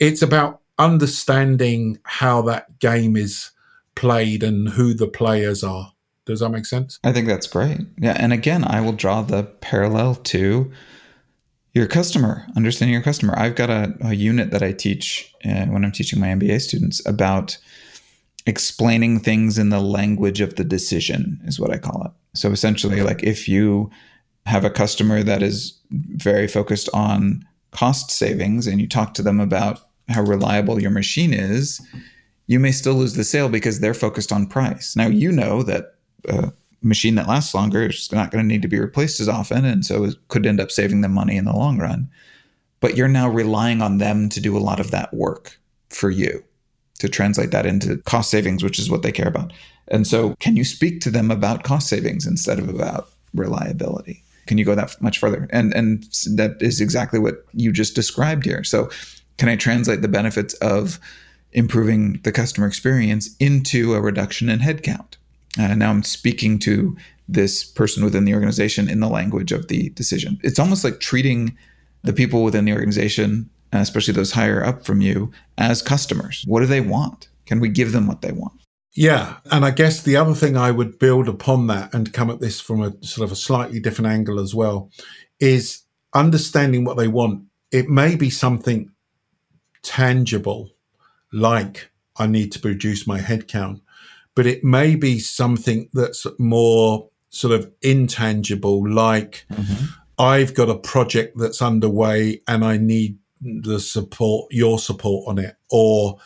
it's 0.00 0.22
about 0.22 0.60
understanding 0.76 1.98
how 2.02 2.42
that 2.42 2.80
game 2.80 3.16
is 3.16 3.52
played 3.94 4.42
and 4.42 4.70
who 4.70 4.92
the 4.92 5.06
players 5.06 5.62
are. 5.62 5.92
Does 6.26 6.40
that 6.40 6.50
make 6.50 6.66
sense? 6.66 6.98
I 7.04 7.12
think 7.12 7.28
that's 7.28 7.46
great. 7.46 7.78
Yeah. 7.96 8.16
And 8.18 8.32
again, 8.32 8.64
I 8.64 8.80
will 8.80 8.92
draw 8.92 9.22
the 9.22 9.44
parallel 9.44 10.16
to 10.16 10.72
your 11.72 11.86
customer, 11.86 12.44
understanding 12.56 12.92
your 12.92 13.02
customer. 13.02 13.38
I've 13.38 13.54
got 13.54 13.70
a, 13.70 13.96
a 14.00 14.14
unit 14.14 14.50
that 14.50 14.64
I 14.64 14.72
teach 14.72 15.32
uh, 15.44 15.66
when 15.66 15.84
I'm 15.84 15.92
teaching 15.92 16.18
my 16.18 16.26
MBA 16.26 16.60
students 16.60 17.06
about 17.06 17.56
explaining 18.48 19.20
things 19.20 19.58
in 19.58 19.68
the 19.68 19.80
language 19.80 20.40
of 20.40 20.56
the 20.56 20.64
decision, 20.64 21.38
is 21.44 21.60
what 21.60 21.70
I 21.70 21.76
call 21.76 22.02
it. 22.04 22.12
So 22.34 22.50
essentially, 22.50 23.02
like 23.02 23.22
if 23.22 23.46
you 23.46 23.90
have 24.46 24.64
a 24.64 24.70
customer 24.70 25.22
that 25.22 25.42
is 25.42 25.78
very 25.90 26.48
focused 26.48 26.88
on 26.94 27.46
cost 27.72 28.10
savings 28.10 28.66
and 28.66 28.80
you 28.80 28.88
talk 28.88 29.12
to 29.14 29.22
them 29.22 29.38
about 29.38 29.80
how 30.08 30.22
reliable 30.22 30.80
your 30.80 30.90
machine 30.90 31.34
is, 31.34 31.80
you 32.46 32.58
may 32.58 32.72
still 32.72 32.94
lose 32.94 33.12
the 33.12 33.24
sale 33.24 33.50
because 33.50 33.80
they're 33.80 33.92
focused 33.92 34.32
on 34.32 34.46
price. 34.46 34.96
Now, 34.96 35.08
you 35.08 35.30
know 35.30 35.62
that 35.64 35.96
a 36.26 36.50
machine 36.80 37.16
that 37.16 37.28
lasts 37.28 37.54
longer 37.54 37.82
is 37.82 38.10
not 38.10 38.30
going 38.30 38.42
to 38.42 38.48
need 38.48 38.62
to 38.62 38.68
be 38.68 38.80
replaced 38.80 39.20
as 39.20 39.28
often. 39.28 39.66
And 39.66 39.84
so 39.84 40.04
it 40.04 40.14
could 40.28 40.46
end 40.46 40.60
up 40.60 40.70
saving 40.70 41.02
them 41.02 41.12
money 41.12 41.36
in 41.36 41.44
the 41.44 41.52
long 41.52 41.78
run. 41.78 42.08
But 42.80 42.96
you're 42.96 43.08
now 43.08 43.28
relying 43.28 43.82
on 43.82 43.98
them 43.98 44.30
to 44.30 44.40
do 44.40 44.56
a 44.56 44.60
lot 44.60 44.80
of 44.80 44.90
that 44.92 45.12
work 45.12 45.60
for 45.90 46.08
you 46.08 46.42
to 46.98 47.08
translate 47.08 47.50
that 47.50 47.66
into 47.66 47.98
cost 47.98 48.30
savings, 48.30 48.62
which 48.62 48.78
is 48.78 48.90
what 48.90 49.02
they 49.02 49.12
care 49.12 49.28
about. 49.28 49.52
And 49.88 50.06
so, 50.06 50.34
can 50.40 50.56
you 50.56 50.64
speak 50.64 51.00
to 51.02 51.10
them 51.10 51.30
about 51.30 51.64
cost 51.64 51.88
savings 51.88 52.26
instead 52.26 52.58
of 52.58 52.68
about 52.68 53.08
reliability? 53.34 54.22
Can 54.46 54.58
you 54.58 54.64
go 54.64 54.74
that 54.74 55.00
much 55.00 55.18
further? 55.18 55.48
And 55.50 55.74
and 55.74 56.02
that 56.36 56.56
is 56.60 56.80
exactly 56.80 57.18
what 57.18 57.44
you 57.52 57.72
just 57.72 57.94
described 57.94 58.44
here. 58.44 58.64
So, 58.64 58.90
can 59.38 59.48
I 59.48 59.56
translate 59.56 60.02
the 60.02 60.08
benefits 60.08 60.54
of 60.54 60.98
improving 61.52 62.20
the 62.24 62.32
customer 62.32 62.66
experience 62.66 63.34
into 63.38 63.94
a 63.94 64.00
reduction 64.00 64.48
in 64.48 64.58
headcount? 64.58 65.16
Uh, 65.58 65.74
now 65.74 65.90
I'm 65.90 66.02
speaking 66.02 66.58
to 66.60 66.96
this 67.28 67.64
person 67.64 68.04
within 68.04 68.24
the 68.24 68.34
organization 68.34 68.88
in 68.88 69.00
the 69.00 69.08
language 69.08 69.52
of 69.52 69.68
the 69.68 69.90
decision. 69.90 70.38
It's 70.42 70.58
almost 70.58 70.84
like 70.84 71.00
treating 71.00 71.56
the 72.02 72.12
people 72.12 72.42
within 72.42 72.64
the 72.64 72.72
organization, 72.72 73.50
especially 73.72 74.14
those 74.14 74.32
higher 74.32 74.64
up 74.64 74.84
from 74.84 75.00
you, 75.00 75.30
as 75.56 75.82
customers. 75.82 76.44
What 76.46 76.60
do 76.60 76.66
they 76.66 76.80
want? 76.80 77.28
Can 77.46 77.60
we 77.60 77.68
give 77.68 77.92
them 77.92 78.06
what 78.06 78.22
they 78.22 78.32
want? 78.32 78.60
Yeah. 78.94 79.36
And 79.50 79.64
I 79.64 79.70
guess 79.70 80.02
the 80.02 80.16
other 80.16 80.34
thing 80.34 80.56
I 80.56 80.70
would 80.70 80.98
build 80.98 81.28
upon 81.28 81.68
that 81.68 81.94
and 81.94 82.12
come 82.12 82.30
at 82.30 82.40
this 82.40 82.60
from 82.60 82.82
a 82.82 82.92
sort 83.04 83.24
of 83.24 83.32
a 83.32 83.36
slightly 83.36 83.78
different 83.78 84.10
angle 84.10 84.40
as 84.40 84.54
well 84.54 84.90
is 85.38 85.84
understanding 86.14 86.84
what 86.84 86.96
they 86.96 87.08
want. 87.08 87.44
It 87.70 87.88
may 87.88 88.16
be 88.16 88.30
something 88.30 88.90
tangible, 89.82 90.70
like 91.32 91.90
I 92.16 92.26
need 92.26 92.50
to 92.52 92.68
reduce 92.68 93.06
my 93.06 93.20
headcount, 93.20 93.82
but 94.34 94.46
it 94.46 94.64
may 94.64 94.96
be 94.96 95.18
something 95.18 95.88
that's 95.92 96.26
more 96.38 97.08
sort 97.30 97.54
of 97.54 97.70
intangible, 97.82 98.88
like 98.90 99.46
mm-hmm. 99.52 99.84
I've 100.18 100.54
got 100.54 100.70
a 100.70 100.78
project 100.78 101.38
that's 101.38 101.62
underway 101.62 102.40
and 102.48 102.64
I 102.64 102.78
need 102.78 103.18
the 103.40 103.80
support, 103.80 104.52
your 104.52 104.78
support 104.78 105.28
on 105.28 105.38
it, 105.38 105.56
or 105.70 106.18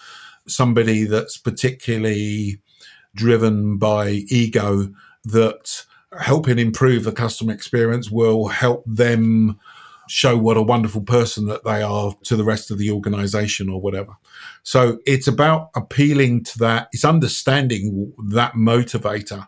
somebody 0.46 1.04
that's 1.04 1.36
particularly 1.36 2.60
driven 3.14 3.78
by 3.78 4.08
ego 4.28 4.88
that 5.24 5.84
helping 6.18 6.58
improve 6.58 7.04
the 7.04 7.12
customer 7.12 7.52
experience 7.52 8.10
will 8.10 8.48
help 8.48 8.84
them 8.86 9.58
show 10.08 10.36
what 10.36 10.56
a 10.56 10.62
wonderful 10.62 11.00
person 11.00 11.46
that 11.46 11.64
they 11.64 11.80
are 11.80 12.14
to 12.24 12.36
the 12.36 12.44
rest 12.44 12.70
of 12.70 12.78
the 12.78 12.90
organization 12.90 13.68
or 13.68 13.80
whatever. 13.80 14.12
So 14.62 14.98
it's 15.06 15.28
about 15.28 15.70
appealing 15.74 16.44
to 16.44 16.58
that, 16.58 16.88
it's 16.92 17.04
understanding 17.04 18.12
that 18.28 18.54
motivator 18.54 19.46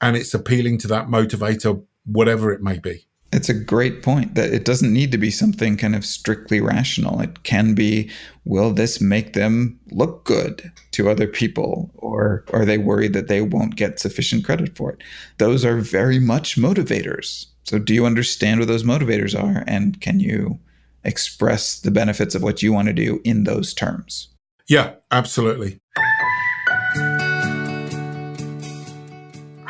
and 0.00 0.16
it's 0.16 0.34
appealing 0.34 0.78
to 0.78 0.88
that 0.88 1.06
motivator, 1.06 1.82
whatever 2.04 2.52
it 2.52 2.62
may 2.62 2.78
be. 2.78 3.06
It's 3.34 3.48
a 3.48 3.54
great 3.54 4.04
point 4.04 4.36
that 4.36 4.54
it 4.54 4.64
doesn't 4.64 4.92
need 4.92 5.10
to 5.10 5.18
be 5.18 5.30
something 5.30 5.76
kind 5.76 5.96
of 5.96 6.04
strictly 6.04 6.60
rational. 6.60 7.20
It 7.20 7.42
can 7.42 7.74
be, 7.74 8.08
will 8.44 8.72
this 8.72 9.00
make 9.00 9.32
them 9.32 9.80
look 9.90 10.24
good 10.24 10.70
to 10.92 11.10
other 11.10 11.26
people? 11.26 11.90
Or 11.96 12.44
are 12.52 12.64
they 12.64 12.78
worried 12.78 13.12
that 13.14 13.26
they 13.26 13.40
won't 13.40 13.74
get 13.74 13.98
sufficient 13.98 14.44
credit 14.44 14.76
for 14.76 14.92
it? 14.92 15.02
Those 15.38 15.64
are 15.64 15.78
very 15.78 16.20
much 16.20 16.56
motivators. 16.56 17.46
So, 17.64 17.78
do 17.80 17.92
you 17.92 18.06
understand 18.06 18.60
what 18.60 18.68
those 18.68 18.84
motivators 18.84 19.34
are? 19.36 19.64
And 19.66 20.00
can 20.00 20.20
you 20.20 20.60
express 21.02 21.80
the 21.80 21.90
benefits 21.90 22.36
of 22.36 22.42
what 22.42 22.62
you 22.62 22.72
want 22.72 22.86
to 22.86 22.94
do 22.94 23.20
in 23.24 23.44
those 23.44 23.74
terms? 23.74 24.28
Yeah, 24.68 24.94
absolutely. 25.10 25.80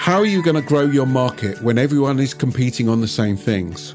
How 0.05 0.19
are 0.19 0.27
you 0.27 0.43
going 0.43 0.55
to 0.55 0.61
grow 0.61 0.83
your 0.83 1.07
market 1.07 1.63
when 1.63 1.79
everyone 1.79 2.21
is 2.21 2.35
competing 2.35 2.91
on 2.91 3.01
the 3.01 3.09
same 3.09 3.39
things? 3.39 3.95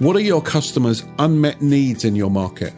What 0.00 0.16
are 0.16 0.20
your 0.20 0.42
customers' 0.42 1.04
unmet 1.20 1.62
needs 1.62 2.04
in 2.04 2.16
your 2.16 2.28
market? 2.28 2.72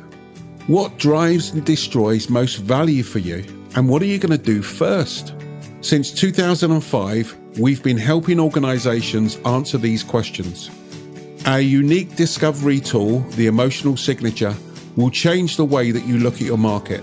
What 0.66 0.98
drives 0.98 1.52
and 1.52 1.64
destroys 1.64 2.28
most 2.28 2.56
value 2.56 3.02
for 3.02 3.18
you? 3.18 3.46
And 3.76 3.88
what 3.88 4.02
are 4.02 4.04
you 4.04 4.18
going 4.18 4.38
to 4.38 4.44
do 4.44 4.60
first? 4.60 5.32
Since 5.80 6.12
2005, 6.12 7.34
we've 7.58 7.82
been 7.82 7.96
helping 7.96 8.38
organizations 8.38 9.36
answer 9.46 9.78
these 9.78 10.04
questions. 10.04 10.68
Our 11.46 11.62
unique 11.62 12.14
discovery 12.14 12.80
tool, 12.80 13.20
the 13.36 13.46
Emotional 13.46 13.96
Signature, 13.96 14.54
will 14.96 15.10
change 15.10 15.56
the 15.56 15.64
way 15.64 15.92
that 15.92 16.04
you 16.04 16.18
look 16.18 16.34
at 16.34 16.42
your 16.42 16.58
market. 16.58 17.02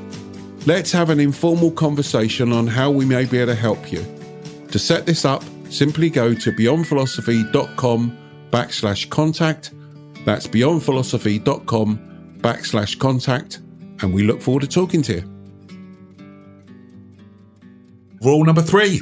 Let's 0.67 0.91
have 0.91 1.09
an 1.09 1.19
informal 1.19 1.71
conversation 1.71 2.53
on 2.53 2.67
how 2.67 2.91
we 2.91 3.05
may 3.05 3.25
be 3.25 3.39
able 3.39 3.53
to 3.53 3.59
help 3.59 3.91
you. 3.91 4.05
To 4.77 4.83
set 4.83 5.07
this 5.07 5.25
up, 5.25 5.43
simply 5.71 6.07
go 6.07 6.35
to 6.35 6.51
beyondphilosophy.com 6.51 8.15
backslash 8.51 9.09
contact. 9.09 9.71
That's 10.23 10.45
beyondphilosophy.com 10.45 12.37
backslash 12.41 12.99
contact. 12.99 13.61
And 14.01 14.13
we 14.13 14.21
look 14.21 14.39
forward 14.39 14.61
to 14.61 14.67
talking 14.67 15.01
to 15.01 15.13
you. 15.15 15.23
Rule 18.21 18.45
number 18.45 18.61
three 18.61 19.01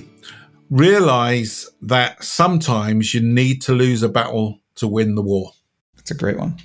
realize 0.70 1.70
that 1.82 2.24
sometimes 2.24 3.14
you 3.14 3.20
need 3.20 3.62
to 3.64 3.74
lose 3.74 4.02
a 4.02 4.08
battle 4.08 4.62
to 4.76 4.88
win 4.88 5.16
the 5.16 5.22
war. 5.22 5.52
That's 5.98 6.12
a 6.12 6.16
great 6.16 6.38
one. 6.38 6.56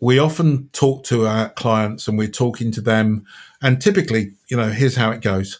We 0.00 0.20
often 0.20 0.68
talk 0.68 1.02
to 1.06 1.26
our 1.26 1.48
clients 1.48 2.06
and 2.06 2.16
we're 2.16 2.28
talking 2.28 2.70
to 2.70 2.80
them, 2.80 3.26
and 3.60 3.82
typically, 3.82 4.34
you 4.48 4.56
know, 4.56 4.68
here's 4.68 4.94
how 4.94 5.10
it 5.10 5.20
goes. 5.20 5.58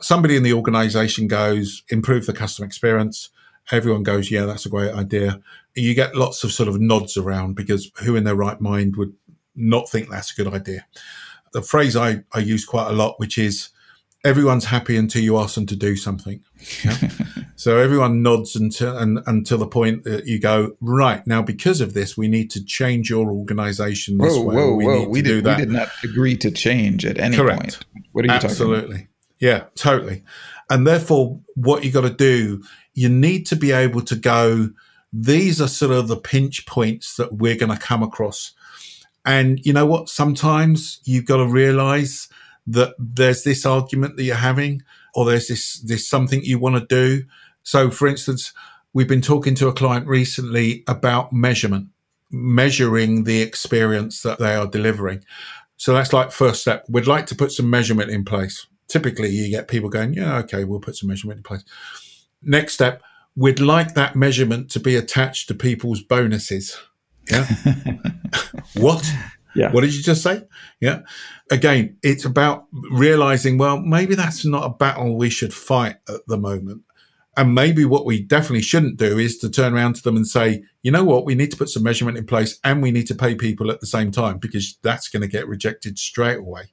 Somebody 0.00 0.36
in 0.36 0.42
the 0.42 0.52
organization 0.52 1.26
goes, 1.28 1.82
improve 1.88 2.26
the 2.26 2.32
customer 2.32 2.66
experience. 2.66 3.30
Everyone 3.70 4.02
goes, 4.02 4.30
yeah, 4.30 4.44
that's 4.44 4.66
a 4.66 4.70
great 4.70 4.92
idea. 4.92 5.40
You 5.74 5.94
get 5.94 6.14
lots 6.14 6.44
of 6.44 6.52
sort 6.52 6.68
of 6.68 6.80
nods 6.80 7.16
around 7.16 7.54
because 7.54 7.90
who 8.02 8.16
in 8.16 8.24
their 8.24 8.34
right 8.34 8.60
mind 8.60 8.96
would 8.96 9.14
not 9.54 9.88
think 9.88 10.08
that's 10.08 10.32
a 10.32 10.42
good 10.42 10.52
idea? 10.52 10.86
The 11.52 11.62
phrase 11.62 11.96
I, 11.96 12.24
I 12.32 12.40
use 12.40 12.64
quite 12.64 12.88
a 12.88 12.92
lot, 12.92 13.18
which 13.18 13.38
is, 13.38 13.70
everyone's 14.26 14.64
happy 14.66 14.96
until 14.96 15.22
you 15.22 15.38
ask 15.38 15.54
them 15.54 15.66
to 15.66 15.76
do 15.76 15.96
something. 15.96 16.42
Yeah? 16.84 16.96
so 17.56 17.78
everyone 17.78 18.22
nods 18.22 18.56
until 18.56 18.98
and, 18.98 19.20
until 19.26 19.58
the 19.58 19.66
point 19.66 20.04
that 20.04 20.26
you 20.26 20.40
go 20.40 20.76
right 20.80 21.24
now. 21.26 21.42
Because 21.42 21.80
of 21.80 21.94
this, 21.94 22.16
we 22.16 22.28
need 22.28 22.50
to 22.50 22.64
change 22.64 23.08
your 23.08 23.30
organization. 23.30 24.18
This 24.18 24.36
whoa, 24.36 24.42
way. 24.42 24.56
whoa, 24.56 24.74
we 24.74 24.84
whoa! 24.84 25.08
We 25.08 25.22
did, 25.22 25.44
we 25.44 25.54
did 25.54 25.70
not 25.70 25.88
agree 26.02 26.36
to 26.38 26.50
change 26.50 27.06
at 27.06 27.18
any 27.18 27.36
Correct. 27.36 27.60
point. 27.60 27.78
What 28.12 28.24
are 28.24 28.28
you 28.28 28.34
Absolutely. 28.34 28.80
talking 28.80 28.94
about? 28.94 29.06
Yeah, 29.38 29.64
totally. 29.74 30.22
And 30.70 30.86
therefore, 30.86 31.40
what 31.54 31.84
you 31.84 31.92
got 31.92 32.02
to 32.02 32.10
do, 32.10 32.62
you 32.94 33.08
need 33.08 33.46
to 33.46 33.56
be 33.56 33.72
able 33.72 34.00
to 34.02 34.16
go. 34.16 34.70
These 35.12 35.60
are 35.60 35.68
sort 35.68 35.92
of 35.92 36.08
the 36.08 36.16
pinch 36.16 36.66
points 36.66 37.16
that 37.16 37.34
we're 37.34 37.56
going 37.56 37.72
to 37.72 37.78
come 37.78 38.02
across. 38.02 38.52
And 39.24 39.64
you 39.64 39.72
know 39.72 39.86
what? 39.86 40.08
Sometimes 40.08 41.00
you've 41.04 41.26
got 41.26 41.38
to 41.38 41.46
realize 41.46 42.28
that 42.66 42.94
there's 42.98 43.44
this 43.44 43.64
argument 43.64 44.16
that 44.16 44.24
you're 44.24 44.36
having 44.36 44.82
or 45.14 45.24
there's 45.24 45.48
this 45.48 45.80
this 45.80 46.08
something 46.08 46.42
you 46.42 46.58
want 46.58 46.76
to 46.76 46.86
do 46.86 47.24
so 47.62 47.90
for 47.90 48.08
instance 48.08 48.52
we've 48.92 49.08
been 49.08 49.22
talking 49.22 49.54
to 49.54 49.68
a 49.68 49.72
client 49.72 50.06
recently 50.06 50.82
about 50.88 51.32
measurement 51.32 51.88
measuring 52.30 53.24
the 53.24 53.40
experience 53.40 54.22
that 54.22 54.38
they 54.38 54.54
are 54.54 54.66
delivering 54.66 55.24
so 55.76 55.92
that's 55.92 56.12
like 56.12 56.32
first 56.32 56.60
step 56.60 56.84
we'd 56.88 57.06
like 57.06 57.26
to 57.26 57.34
put 57.34 57.52
some 57.52 57.70
measurement 57.70 58.10
in 58.10 58.24
place 58.24 58.66
typically 58.88 59.28
you 59.30 59.48
get 59.50 59.68
people 59.68 59.88
going 59.88 60.14
yeah 60.14 60.38
okay 60.38 60.64
we'll 60.64 60.80
put 60.80 60.96
some 60.96 61.08
measurement 61.08 61.38
in 61.38 61.42
place 61.42 61.64
next 62.42 62.74
step 62.74 63.02
we'd 63.34 63.60
like 63.60 63.94
that 63.94 64.16
measurement 64.16 64.70
to 64.70 64.80
be 64.80 64.96
attached 64.96 65.48
to 65.48 65.54
people's 65.54 66.00
bonuses 66.02 66.76
yeah 67.30 67.46
what 68.74 69.04
Yeah. 69.54 69.72
what 69.72 69.80
did 69.80 69.94
you 69.94 70.02
just 70.02 70.22
say? 70.22 70.42
Yeah. 70.80 71.00
Again, 71.50 71.96
it's 72.02 72.26
about 72.26 72.66
realizing, 72.90 73.56
well, 73.56 73.78
maybe 73.80 74.14
that's 74.14 74.44
not 74.44 74.64
a 74.64 74.68
battle 74.68 75.16
we 75.16 75.30
should 75.30 75.54
fight 75.54 75.96
at 76.10 76.20
the 76.26 76.36
moment. 76.36 76.82
And 77.36 77.54
maybe 77.54 77.84
what 77.84 78.06
we 78.06 78.22
definitely 78.22 78.62
shouldn't 78.62 78.96
do 78.96 79.18
is 79.18 79.36
to 79.38 79.50
turn 79.50 79.74
around 79.74 79.96
to 79.96 80.02
them 80.02 80.16
and 80.16 80.26
say, 80.26 80.62
you 80.82 80.90
know 80.90 81.04
what, 81.04 81.26
we 81.26 81.34
need 81.34 81.50
to 81.50 81.56
put 81.56 81.68
some 81.68 81.82
measurement 81.82 82.16
in 82.16 82.24
place 82.24 82.58
and 82.64 82.82
we 82.82 82.90
need 82.90 83.06
to 83.08 83.14
pay 83.14 83.34
people 83.34 83.70
at 83.70 83.80
the 83.80 83.86
same 83.86 84.10
time 84.10 84.38
because 84.38 84.78
that's 84.82 85.08
going 85.08 85.20
to 85.20 85.28
get 85.28 85.46
rejected 85.46 85.98
straight 85.98 86.38
away. 86.38 86.72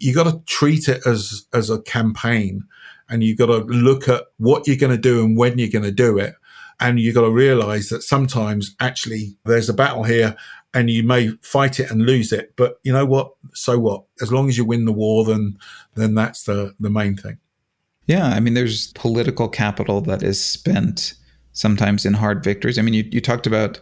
You 0.00 0.12
got 0.12 0.24
to 0.24 0.42
treat 0.46 0.88
it 0.88 1.06
as, 1.06 1.46
as 1.52 1.70
a 1.70 1.80
campaign 1.82 2.64
and 3.08 3.22
you 3.22 3.36
got 3.36 3.46
to 3.46 3.58
look 3.58 4.08
at 4.08 4.24
what 4.38 4.66
you're 4.66 4.76
going 4.76 4.90
to 4.90 4.98
do 4.98 5.24
and 5.24 5.36
when 5.36 5.58
you're 5.58 5.68
going 5.68 5.84
to 5.84 5.92
do 5.92 6.18
it. 6.18 6.34
And 6.80 6.98
you 6.98 7.12
got 7.12 7.22
to 7.22 7.30
realize 7.30 7.90
that 7.90 8.02
sometimes 8.02 8.74
actually 8.80 9.36
there's 9.44 9.68
a 9.68 9.74
battle 9.74 10.04
here 10.04 10.34
and 10.72 10.88
you 10.90 11.02
may 11.02 11.28
fight 11.42 11.78
it 11.78 11.90
and 11.90 12.06
lose 12.06 12.32
it. 12.32 12.54
But 12.56 12.76
you 12.82 12.92
know 12.92 13.04
what? 13.04 13.32
So 13.54 13.78
what? 13.78 14.04
As 14.20 14.32
long 14.32 14.48
as 14.48 14.56
you 14.56 14.64
win 14.64 14.86
the 14.86 14.92
war, 14.92 15.24
then 15.24 15.58
then 15.94 16.14
that's 16.14 16.44
the 16.44 16.74
the 16.80 16.90
main 16.90 17.16
thing. 17.16 17.38
Yeah, 18.06 18.26
I 18.26 18.40
mean, 18.40 18.54
there's 18.54 18.92
political 18.94 19.48
capital 19.48 20.00
that 20.02 20.22
is 20.22 20.42
spent 20.42 21.14
sometimes 21.52 22.04
in 22.04 22.14
hard 22.14 22.42
victories. 22.42 22.78
I 22.78 22.82
mean, 22.82 22.94
you, 22.94 23.08
you 23.10 23.20
talked 23.20 23.46
about 23.46 23.80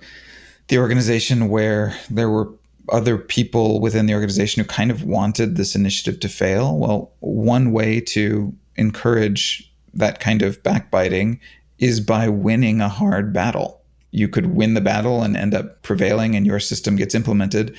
the 0.68 0.78
organization 0.78 1.48
where 1.48 1.96
there 2.11 2.28
were 2.28 2.50
other 2.90 3.18
people 3.18 3.81
within 3.81 4.07
the 4.07 4.14
organization 4.14 4.62
who 4.62 4.68
kind 4.68 4.90
of 4.90 5.04
wanted 5.04 5.57
this 5.57 5.74
initiative 5.74 6.20
to 6.20 6.28
fail. 6.28 6.76
Well, 6.76 7.12
one 7.20 7.72
way 7.72 8.00
to 8.00 8.52
encourage 8.76 9.70
that 9.94 10.20
kind 10.20 10.42
of 10.42 10.62
backbiting 10.62 11.40
is 11.78 12.00
by 12.00 12.28
winning 12.28 12.81
a 12.81 12.88
hard 12.88 13.33
battle. 13.33 13.81
You 14.11 14.28
could 14.28 14.54
win 14.54 14.74
the 14.74 14.81
battle 14.81 15.22
and 15.22 15.37
end 15.37 15.54
up 15.54 15.83
prevailing, 15.83 16.35
and 16.35 16.46
your 16.46 16.61
system 16.61 16.96
gets 16.96 17.14
implemented, 17.14 17.76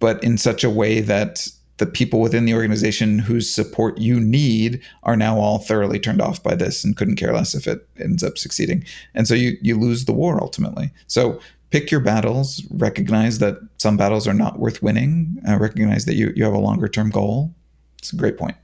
but 0.00 0.22
in 0.24 0.38
such 0.38 0.64
a 0.64 0.70
way 0.70 1.00
that 1.00 1.48
the 1.78 1.86
people 1.86 2.20
within 2.20 2.44
the 2.44 2.54
organization 2.54 3.18
whose 3.18 3.52
support 3.52 3.98
you 3.98 4.20
need 4.20 4.80
are 5.04 5.16
now 5.16 5.38
all 5.38 5.58
thoroughly 5.58 5.98
turned 5.98 6.20
off 6.20 6.42
by 6.42 6.54
this 6.54 6.84
and 6.84 6.96
couldn't 6.96 7.16
care 7.16 7.32
less 7.32 7.54
if 7.54 7.66
it 7.66 7.88
ends 7.98 8.22
up 8.22 8.36
succeeding. 8.36 8.84
And 9.14 9.26
so 9.26 9.34
you 9.34 9.56
you 9.62 9.78
lose 9.78 10.04
the 10.04 10.12
war 10.12 10.40
ultimately. 10.42 10.92
So 11.06 11.40
pick 11.70 11.90
your 11.90 12.00
battles, 12.00 12.66
recognize 12.70 13.38
that 13.38 13.58
some 13.78 13.96
battles 13.96 14.26
are 14.26 14.34
not 14.34 14.58
worth 14.58 14.82
winning, 14.82 15.36
uh, 15.48 15.58
recognize 15.58 16.04
that 16.04 16.14
you 16.14 16.32
you 16.36 16.44
have 16.44 16.54
a 16.54 16.58
longer 16.58 16.88
term 16.88 17.10
goal. 17.10 17.54
It's 17.98 18.12
a 18.12 18.16
great 18.16 18.36
point. 18.36 18.56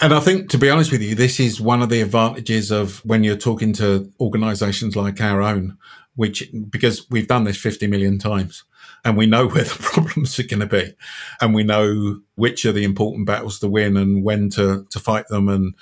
And 0.00 0.14
I 0.14 0.20
think, 0.20 0.48
to 0.50 0.58
be 0.58 0.70
honest 0.70 0.92
with 0.92 1.02
you, 1.02 1.14
this 1.14 1.40
is 1.40 1.60
one 1.60 1.82
of 1.82 1.88
the 1.88 2.00
advantages 2.00 2.70
of 2.70 3.04
when 3.04 3.24
you're 3.24 3.36
talking 3.36 3.72
to 3.74 4.12
organizations 4.20 4.94
like 4.94 5.20
our 5.20 5.42
own, 5.42 5.76
which, 6.14 6.48
because 6.70 7.10
we've 7.10 7.26
done 7.26 7.44
this 7.44 7.56
50 7.56 7.88
million 7.88 8.18
times 8.18 8.62
and 9.04 9.16
we 9.16 9.26
know 9.26 9.48
where 9.48 9.64
the 9.64 9.76
problems 9.80 10.38
are 10.38 10.44
going 10.44 10.60
to 10.60 10.66
be 10.66 10.94
and 11.40 11.52
we 11.52 11.64
know 11.64 12.20
which 12.36 12.64
are 12.64 12.72
the 12.72 12.84
important 12.84 13.26
battles 13.26 13.58
to 13.58 13.68
win 13.68 13.96
and 13.96 14.22
when 14.22 14.50
to, 14.50 14.86
to 14.90 15.00
fight 15.00 15.26
them. 15.28 15.48
And, 15.48 15.74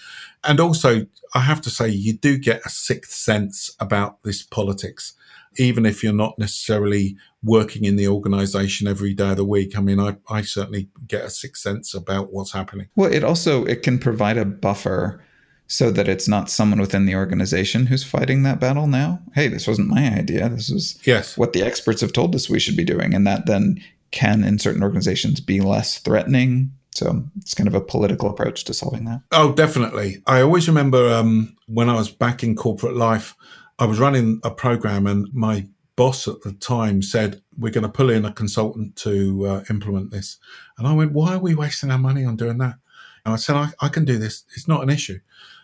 and 0.45 0.61
also, 0.61 1.07
I 1.35 1.41
have 1.41 1.61
to 1.63 1.71
say, 1.71 1.89
you 1.89 2.15
do 2.15 2.39
get 2.39 2.65
a 2.65 2.71
sixth 2.71 3.13
sense 3.13 3.77
about 3.81 4.23
this 4.23 4.43
politics, 4.43 5.13
even 5.59 5.87
if 5.87 6.03
you're 6.03 6.13
not 6.13 6.39
necessarily 6.39 7.17
working 7.43 7.85
in 7.85 7.97
the 7.97 8.09
organization 8.09 8.87
every 8.89 9.15
day 9.15 9.31
of 9.31 9.37
the 9.37 9.45
week. 9.45 9.77
I 9.77 9.81
mean, 9.81 10.01
I, 10.01 10.17
I 10.29 10.43
certainly 10.43 10.89
get 11.07 11.25
a 11.25 11.31
sixth 11.31 11.63
sense 11.63 11.95
about 11.95 12.33
what's 12.33 12.53
happening. 12.53 12.89
Well, 12.97 13.13
it 13.13 13.25
also 13.25 13.65
it 13.65 13.83
can 13.83 13.99
provide 13.99 14.37
a 14.37 14.45
buffer 14.45 15.23
so 15.69 15.91
that 15.91 16.07
it's 16.09 16.29
not 16.29 16.49
someone 16.51 16.81
within 16.81 17.07
the 17.07 17.17
organization 17.17 17.87
who's 17.87 18.05
fighting 18.05 18.43
that 18.45 18.61
battle 18.61 18.87
now. 18.87 19.21
Hey, 19.35 19.49
this 19.49 19.67
wasn't 19.67 19.89
my 19.89 20.13
idea. 20.15 20.49
This 20.49 20.71
is 20.71 20.99
Yes. 21.05 21.37
what 21.37 21.53
the 21.53 21.63
experts 21.63 22.01
have 22.03 22.13
told 22.13 22.35
us 22.37 22.49
we 22.49 22.61
should 22.61 22.77
be 22.77 22.85
doing. 22.85 23.15
And 23.15 23.27
that 23.27 23.47
then 23.47 23.83
can, 24.13 24.45
in 24.45 24.59
certain 24.61 24.83
organizations, 24.85 25.41
be 25.41 25.61
less 25.61 25.99
threatening. 25.99 26.71
So 26.95 27.25
it's 27.39 27.53
kind 27.53 27.67
of 27.67 27.75
a 27.75 27.81
political 27.81 28.31
approach 28.31 28.63
to 28.65 28.75
solving 28.75 29.05
that. 29.07 29.23
Oh, 29.33 29.53
definitely. 29.53 30.23
I 30.27 30.41
always 30.41 30.69
remember 30.69 31.13
um, 31.13 31.55
when 31.67 31.89
I 31.91 31.95
was 31.95 32.11
back 32.11 32.43
in 32.45 32.55
corporate 32.55 32.95
life, 32.97 33.35
I 33.79 33.85
was 33.85 33.99
running 33.99 34.41
a 34.43 34.51
program, 34.51 35.07
and 35.07 35.29
my 35.33 35.67
boss 35.97 36.29
at 36.29 36.43
the 36.43 36.53
time 36.53 37.03
said, 37.03 37.43
We're 37.59 37.73
going 37.73 37.83
to 37.83 37.89
pull 37.89 38.11
in 38.11 38.25
a 38.25 38.33
consultant 38.33 38.97
to 38.97 39.47
uh, 39.47 39.65
implement 39.71 40.11
this. 40.11 40.39
And 40.79 40.87
I 40.87 40.93
went, 40.93 41.13
Why 41.13 41.35
are 41.35 41.39
we 41.39 41.55
wasting 41.55 41.91
our 41.91 41.99
money 41.99 42.25
on 42.25 42.37
doing 42.37 42.59
that? 42.59 42.77
And 43.25 43.35
I 43.35 43.37
said, 43.37 43.57
I, 43.57 43.71
I 43.81 43.89
can 43.89 44.05
do 44.05 44.19
this. 44.19 44.45
It's 44.55 44.69
not 44.69 44.83
an 44.83 44.91
issue. 44.91 45.19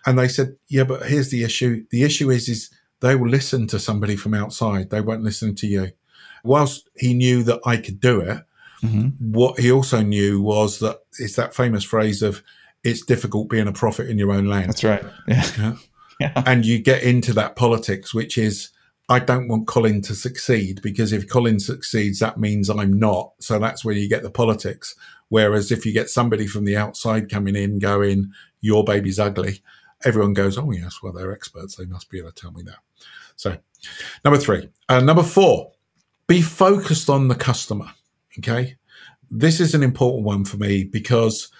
And 0.04 0.18
they 0.18 0.28
said, 0.28 0.56
Yeah, 0.68 0.84
but 0.84 1.06
here's 1.06 1.30
the 1.30 1.44
issue. 1.44 1.84
The 1.90 2.02
issue 2.02 2.30
is, 2.30 2.48
is 2.48 2.70
they 3.00 3.14
will 3.14 3.28
listen 3.28 3.66
to 3.68 3.78
somebody 3.78 4.16
from 4.16 4.34
outside. 4.34 4.90
They 4.90 5.00
won't 5.00 5.22
listen 5.22 5.54
to 5.56 5.66
you. 5.66 5.92
Whilst 6.44 6.88
he 6.96 7.14
knew 7.14 7.42
that 7.44 7.60
I 7.64 7.76
could 7.76 8.00
do 8.00 8.20
it, 8.20 8.42
what 9.20 9.60
he 9.60 9.70
also 9.70 10.02
knew 10.02 10.40
was 10.42 10.80
that 10.80 10.98
it's 11.18 11.36
that 11.36 11.54
famous 11.54 11.84
phrase 11.84 12.20
of 12.22 12.42
it's 12.82 13.04
difficult 13.04 13.48
being 13.48 13.68
a 13.68 13.72
prophet 13.72 14.08
in 14.08 14.18
your 14.18 14.32
own 14.32 14.46
land. 14.46 14.68
That's 14.68 14.82
right. 14.82 15.04
Yeah. 15.28 15.46
Yeah. 15.56 15.76
And 16.20 16.64
you 16.64 16.78
get 16.78 17.02
into 17.02 17.32
that 17.34 17.56
politics, 17.56 18.14
which 18.14 18.38
is 18.38 18.70
I 19.08 19.18
don't 19.18 19.48
want 19.48 19.66
Colin 19.66 20.00
to 20.02 20.14
succeed 20.14 20.80
because 20.82 21.12
if 21.12 21.28
Colin 21.28 21.60
succeeds, 21.60 22.20
that 22.20 22.38
means 22.38 22.70
I'm 22.70 22.98
not. 22.98 23.32
So 23.40 23.58
that's 23.58 23.84
where 23.84 23.94
you 23.94 24.08
get 24.08 24.22
the 24.22 24.30
politics. 24.30 24.94
Whereas 25.28 25.72
if 25.72 25.84
you 25.84 25.92
get 25.92 26.10
somebody 26.10 26.46
from 26.46 26.64
the 26.64 26.76
outside 26.76 27.30
coming 27.30 27.56
in 27.56 27.78
going, 27.78 28.32
your 28.60 28.84
baby's 28.84 29.18
ugly, 29.18 29.62
everyone 30.04 30.34
goes, 30.34 30.58
oh, 30.58 30.70
yes, 30.70 31.02
well, 31.02 31.12
they're 31.12 31.32
experts. 31.32 31.76
They 31.76 31.86
must 31.86 32.10
be 32.10 32.18
able 32.18 32.32
to 32.32 32.40
tell 32.40 32.52
me 32.52 32.62
that. 32.62 32.78
So, 33.36 33.56
number 34.24 34.38
three. 34.38 34.70
Uh, 34.88 35.00
number 35.00 35.22
four, 35.22 35.72
be 36.26 36.40
focused 36.42 37.10
on 37.10 37.28
the 37.28 37.34
customer. 37.34 37.90
Okay. 38.38 38.76
This 39.30 39.60
is 39.60 39.74
an 39.74 39.82
important 39.82 40.24
one 40.24 40.44
for 40.44 40.58
me 40.58 40.84
because 40.84 41.50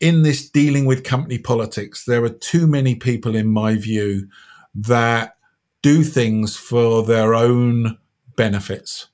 in 0.00 0.22
this 0.22 0.48
dealing 0.48 0.86
with 0.86 1.04
company 1.04 1.38
politics, 1.38 2.04
there 2.04 2.24
are 2.24 2.30
too 2.30 2.66
many 2.66 2.94
people, 2.94 3.36
in 3.36 3.48
my 3.48 3.76
view, 3.76 4.28
that 4.74 5.36
do 5.82 6.02
things 6.02 6.56
for 6.56 7.02
their 7.04 7.34
own 7.34 7.98
benefits 8.36 9.08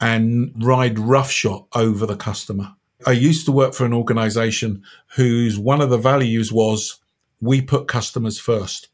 and 0.00 0.52
ride 0.56 0.98
roughshod 0.98 1.64
over 1.74 2.06
the 2.06 2.16
customer. 2.16 2.74
I 3.06 3.12
used 3.12 3.44
to 3.46 3.52
work 3.52 3.74
for 3.74 3.84
an 3.84 3.92
organization 3.92 4.82
whose 5.16 5.58
one 5.58 5.80
of 5.80 5.90
the 5.90 5.98
values 5.98 6.52
was 6.52 7.00
we 7.40 7.60
put 7.60 7.86
customers 7.86 8.38
first. 8.38 8.88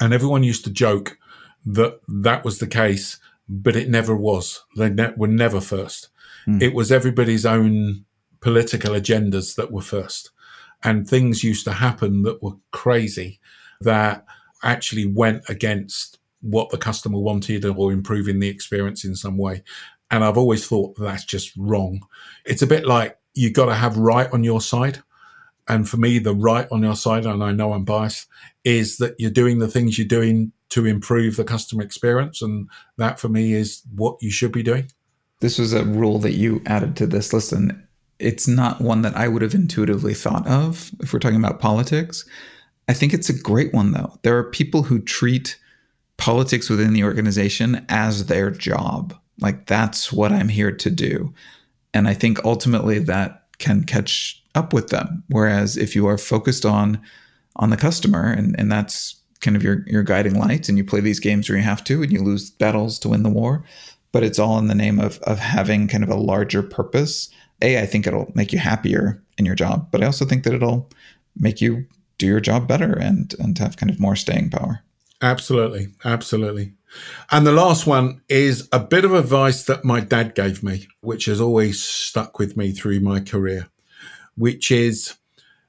And 0.00 0.12
everyone 0.12 0.42
used 0.42 0.64
to 0.64 0.70
joke 0.70 1.18
that 1.64 2.00
that 2.08 2.44
was 2.44 2.58
the 2.58 2.66
case, 2.66 3.18
but 3.48 3.76
it 3.76 3.88
never 3.88 4.14
was. 4.16 4.64
They 4.76 4.90
ne- 4.90 5.14
were 5.16 5.28
never 5.28 5.60
first. 5.60 6.08
Mm. 6.46 6.60
It 6.60 6.74
was 6.74 6.90
everybody's 6.90 7.46
own 7.46 8.04
political 8.40 8.94
agendas 8.94 9.54
that 9.54 9.70
were 9.70 9.82
first. 9.82 10.30
And 10.84 11.08
things 11.08 11.42
used 11.42 11.64
to 11.64 11.72
happen 11.72 12.22
that 12.22 12.42
were 12.42 12.56
crazy 12.70 13.40
that 13.80 14.24
actually 14.62 15.06
went 15.06 15.42
against 15.48 16.18
what 16.40 16.70
the 16.70 16.78
customer 16.78 17.18
wanted 17.18 17.64
or 17.64 17.90
improving 17.90 18.38
the 18.38 18.48
experience 18.48 19.04
in 19.04 19.16
some 19.16 19.38
way. 19.38 19.62
And 20.10 20.22
I've 20.22 20.36
always 20.36 20.66
thought 20.66 20.96
that's 20.98 21.24
just 21.24 21.52
wrong. 21.56 22.06
It's 22.44 22.62
a 22.62 22.66
bit 22.66 22.84
like 22.84 23.18
you've 23.34 23.54
got 23.54 23.66
to 23.66 23.74
have 23.74 23.96
right 23.96 24.30
on 24.32 24.44
your 24.44 24.60
side. 24.60 25.02
And 25.66 25.88
for 25.88 25.96
me, 25.96 26.18
the 26.18 26.34
right 26.34 26.68
on 26.70 26.82
your 26.82 26.96
side, 26.96 27.24
and 27.24 27.42
I 27.42 27.52
know 27.52 27.72
I'm 27.72 27.86
biased, 27.86 28.28
is 28.64 28.98
that 28.98 29.14
you're 29.18 29.30
doing 29.30 29.58
the 29.58 29.68
things 29.68 29.98
you're 29.98 30.06
doing 30.06 30.52
to 30.70 30.84
improve 30.84 31.36
the 31.36 31.44
customer 31.44 31.82
experience. 31.82 32.42
And 32.42 32.68
that 32.98 33.18
for 33.18 33.28
me 33.28 33.54
is 33.54 33.82
what 33.94 34.18
you 34.20 34.30
should 34.30 34.52
be 34.52 34.62
doing. 34.62 34.90
This 35.40 35.58
was 35.58 35.72
a 35.72 35.84
rule 35.84 36.18
that 36.18 36.32
you 36.32 36.62
added 36.66 36.96
to 36.96 37.06
this 37.06 37.32
list. 37.32 37.52
And 37.52 37.83
it's 38.18 38.46
not 38.46 38.80
one 38.80 39.02
that 39.02 39.16
I 39.16 39.28
would 39.28 39.42
have 39.42 39.54
intuitively 39.54 40.14
thought 40.14 40.46
of 40.46 40.90
if 41.00 41.12
we're 41.12 41.18
talking 41.18 41.38
about 41.38 41.60
politics. 41.60 42.24
I 42.88 42.92
think 42.92 43.14
it's 43.14 43.28
a 43.28 43.38
great 43.38 43.72
one, 43.72 43.92
though. 43.92 44.18
There 44.22 44.36
are 44.38 44.44
people 44.44 44.84
who 44.84 45.00
treat 45.00 45.58
politics 46.16 46.70
within 46.70 46.92
the 46.92 47.04
organization 47.04 47.84
as 47.88 48.26
their 48.26 48.50
job. 48.50 49.18
Like, 49.40 49.66
that's 49.66 50.12
what 50.12 50.32
I'm 50.32 50.48
here 50.48 50.70
to 50.70 50.90
do. 50.90 51.34
And 51.92 52.08
I 52.08 52.14
think 52.14 52.44
ultimately 52.44 52.98
that 53.00 53.46
can 53.58 53.84
catch 53.84 54.42
up 54.54 54.72
with 54.72 54.88
them. 54.88 55.24
Whereas 55.28 55.76
if 55.76 55.96
you 55.96 56.06
are 56.06 56.18
focused 56.18 56.64
on 56.64 57.00
on 57.56 57.70
the 57.70 57.76
customer 57.76 58.32
and, 58.32 58.56
and 58.58 58.70
that's 58.70 59.14
kind 59.40 59.56
of 59.56 59.62
your, 59.62 59.84
your 59.86 60.02
guiding 60.02 60.34
light 60.34 60.68
and 60.68 60.76
you 60.76 60.84
play 60.84 61.00
these 61.00 61.20
games 61.20 61.48
where 61.48 61.56
you 61.56 61.62
have 61.62 61.84
to 61.84 62.02
and 62.02 62.10
you 62.10 62.20
lose 62.20 62.50
battles 62.50 62.98
to 62.98 63.08
win 63.08 63.22
the 63.22 63.28
war, 63.28 63.64
but 64.10 64.24
it's 64.24 64.38
all 64.38 64.58
in 64.58 64.66
the 64.66 64.74
name 64.74 64.98
of 64.98 65.18
of 65.20 65.38
having 65.38 65.86
kind 65.86 66.02
of 66.02 66.10
a 66.10 66.16
larger 66.16 66.62
purpose. 66.62 67.28
A, 67.62 67.80
I 67.80 67.86
think 67.86 68.06
it'll 68.06 68.32
make 68.34 68.52
you 68.52 68.58
happier 68.58 69.22
in 69.38 69.44
your 69.44 69.54
job, 69.54 69.88
but 69.90 70.02
I 70.02 70.06
also 70.06 70.24
think 70.24 70.44
that 70.44 70.54
it'll 70.54 70.90
make 71.36 71.60
you 71.60 71.86
do 72.18 72.26
your 72.26 72.40
job 72.40 72.68
better 72.68 72.92
and 72.92 73.34
and 73.38 73.58
have 73.58 73.76
kind 73.76 73.90
of 73.90 74.00
more 74.00 74.16
staying 74.16 74.50
power. 74.50 74.82
Absolutely. 75.22 75.88
Absolutely. 76.04 76.74
And 77.30 77.46
the 77.46 77.52
last 77.52 77.86
one 77.86 78.20
is 78.28 78.68
a 78.72 78.78
bit 78.78 79.04
of 79.04 79.14
advice 79.14 79.64
that 79.64 79.84
my 79.84 80.00
dad 80.00 80.34
gave 80.34 80.62
me, 80.62 80.86
which 81.00 81.24
has 81.24 81.40
always 81.40 81.82
stuck 81.82 82.38
with 82.38 82.56
me 82.56 82.72
through 82.72 83.00
my 83.00 83.20
career, 83.20 83.68
which 84.36 84.70
is 84.70 85.14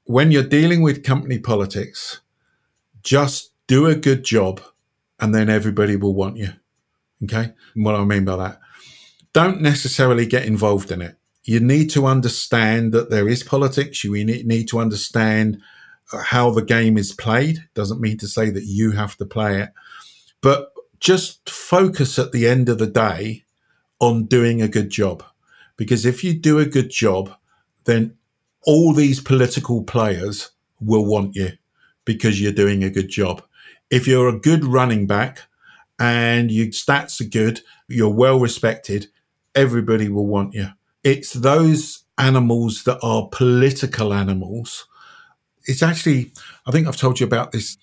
when 0.04 0.30
you're 0.30 0.42
dealing 0.42 0.82
with 0.82 1.02
company 1.02 1.38
politics, 1.38 2.20
just 3.02 3.52
do 3.66 3.86
a 3.86 3.96
good 3.96 4.24
job 4.24 4.60
and 5.18 5.34
then 5.34 5.48
everybody 5.48 5.96
will 5.96 6.14
want 6.14 6.36
you. 6.36 6.50
Okay. 7.24 7.52
And 7.74 7.84
what 7.84 7.94
I 7.94 8.04
mean 8.04 8.24
by 8.24 8.36
that, 8.36 8.60
don't 9.32 9.60
necessarily 9.60 10.26
get 10.26 10.44
involved 10.44 10.90
in 10.90 11.02
it. 11.02 11.16
You 11.46 11.60
need 11.60 11.90
to 11.90 12.06
understand 12.06 12.92
that 12.92 13.08
there 13.08 13.28
is 13.28 13.44
politics. 13.44 14.02
You 14.02 14.24
need 14.24 14.68
to 14.68 14.80
understand 14.80 15.62
uh, 16.12 16.18
how 16.18 16.50
the 16.50 16.62
game 16.62 16.98
is 16.98 17.12
played. 17.12 17.68
Doesn't 17.74 18.00
mean 18.00 18.18
to 18.18 18.26
say 18.26 18.50
that 18.50 18.64
you 18.64 18.90
have 18.90 19.16
to 19.18 19.24
play 19.24 19.62
it, 19.62 19.70
but 20.40 20.72
just 20.98 21.48
focus 21.48 22.18
at 22.18 22.32
the 22.32 22.48
end 22.48 22.68
of 22.68 22.78
the 22.78 22.86
day 22.86 23.44
on 24.00 24.24
doing 24.24 24.60
a 24.60 24.68
good 24.68 24.90
job. 24.90 25.22
Because 25.76 26.04
if 26.04 26.24
you 26.24 26.34
do 26.34 26.58
a 26.58 26.66
good 26.66 26.90
job, 26.90 27.32
then 27.84 28.16
all 28.64 28.92
these 28.92 29.20
political 29.20 29.84
players 29.84 30.50
will 30.80 31.04
want 31.04 31.36
you 31.36 31.52
because 32.04 32.40
you're 32.40 32.52
doing 32.52 32.82
a 32.82 32.90
good 32.90 33.08
job. 33.08 33.42
If 33.88 34.08
you're 34.08 34.28
a 34.28 34.38
good 34.38 34.64
running 34.64 35.06
back 35.06 35.42
and 36.00 36.50
your 36.50 36.66
stats 36.66 37.20
are 37.20 37.28
good, 37.28 37.60
you're 37.86 38.12
well 38.12 38.40
respected, 38.40 39.06
everybody 39.54 40.08
will 40.08 40.26
want 40.26 40.54
you. 40.54 40.70
It's 41.06 41.34
those 41.34 42.02
animals 42.18 42.82
that 42.82 42.98
are 43.00 43.28
political 43.30 44.12
animals. 44.12 44.88
It's 45.66 45.80
actually, 45.80 46.32
I 46.66 46.72
think 46.72 46.88
I've 46.88 46.96
told 46.96 47.20
you 47.20 47.26
about 47.26 47.52
this 47.52 47.76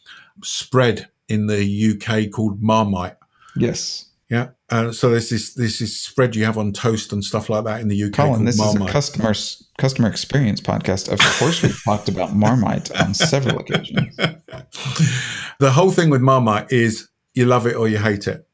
spread 0.43 1.07
in 1.29 1.47
the 1.47 1.63
UK 1.63 2.29
called 2.29 2.61
Marmite. 2.61 3.15
Yes. 3.55 4.09
Yeah. 4.29 4.49
Uh, 4.69 4.91
so 4.91 5.09
there's 5.09 5.29
this 5.29 5.53
this 5.53 5.79
is 5.79 6.01
spread 6.01 6.35
you 6.35 6.43
have 6.43 6.57
on 6.57 6.73
toast 6.73 7.13
and 7.13 7.23
stuff 7.23 7.49
like 7.49 7.63
that 7.63 7.79
in 7.79 7.87
the 7.87 8.03
UK. 8.03 8.11
Colin, 8.11 8.43
this 8.43 8.57
Marmite. 8.57 8.81
is 8.81 8.89
a 8.89 8.91
customer 8.91 9.33
customer 9.77 10.09
experience 10.09 10.59
podcast. 10.59 11.09
Of 11.09 11.19
course, 11.39 11.63
we've 11.63 11.81
talked 11.85 12.09
about 12.09 12.33
Marmite 12.35 12.91
on 12.99 13.13
several 13.13 13.59
occasions. 13.59 14.15
the 15.59 15.71
whole 15.71 15.91
thing 15.91 16.09
with 16.09 16.21
Marmite 16.21 16.73
is 16.73 17.07
you 17.35 17.45
love 17.45 17.67
it 17.67 17.77
or 17.77 17.87
you 17.87 17.99
hate 17.99 18.27
it. 18.27 18.45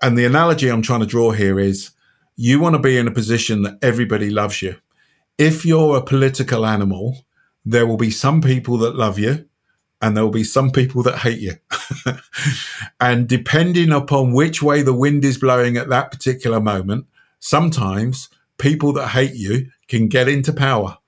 And 0.00 0.16
the 0.16 0.24
analogy 0.24 0.68
I'm 0.68 0.82
trying 0.82 1.00
to 1.00 1.06
draw 1.06 1.32
here 1.32 1.58
is 1.58 1.90
you 2.36 2.60
want 2.60 2.74
to 2.74 2.80
be 2.80 2.98
in 2.98 3.06
a 3.06 3.12
position 3.12 3.62
that 3.62 3.78
everybody 3.82 4.30
loves 4.30 4.62
you. 4.62 4.76
If 5.38 5.64
you're 5.64 5.96
a 5.96 6.02
political 6.02 6.66
animal, 6.66 7.24
there 7.64 7.86
will 7.86 7.96
be 7.96 8.10
some 8.10 8.40
people 8.40 8.78
that 8.78 8.96
love 8.96 9.18
you 9.18 9.46
and 10.02 10.16
there 10.16 10.24
will 10.24 10.30
be 10.30 10.44
some 10.44 10.70
people 10.70 11.02
that 11.04 11.18
hate 11.18 11.40
you. 11.40 11.54
and 13.00 13.28
depending 13.28 13.92
upon 13.92 14.32
which 14.32 14.62
way 14.62 14.82
the 14.82 14.92
wind 14.92 15.24
is 15.24 15.38
blowing 15.38 15.76
at 15.76 15.88
that 15.88 16.10
particular 16.10 16.60
moment, 16.60 17.06
sometimes 17.40 18.28
people 18.58 18.92
that 18.92 19.08
hate 19.08 19.34
you 19.34 19.70
can 19.88 20.08
get 20.08 20.28
into 20.28 20.52
power. 20.52 20.98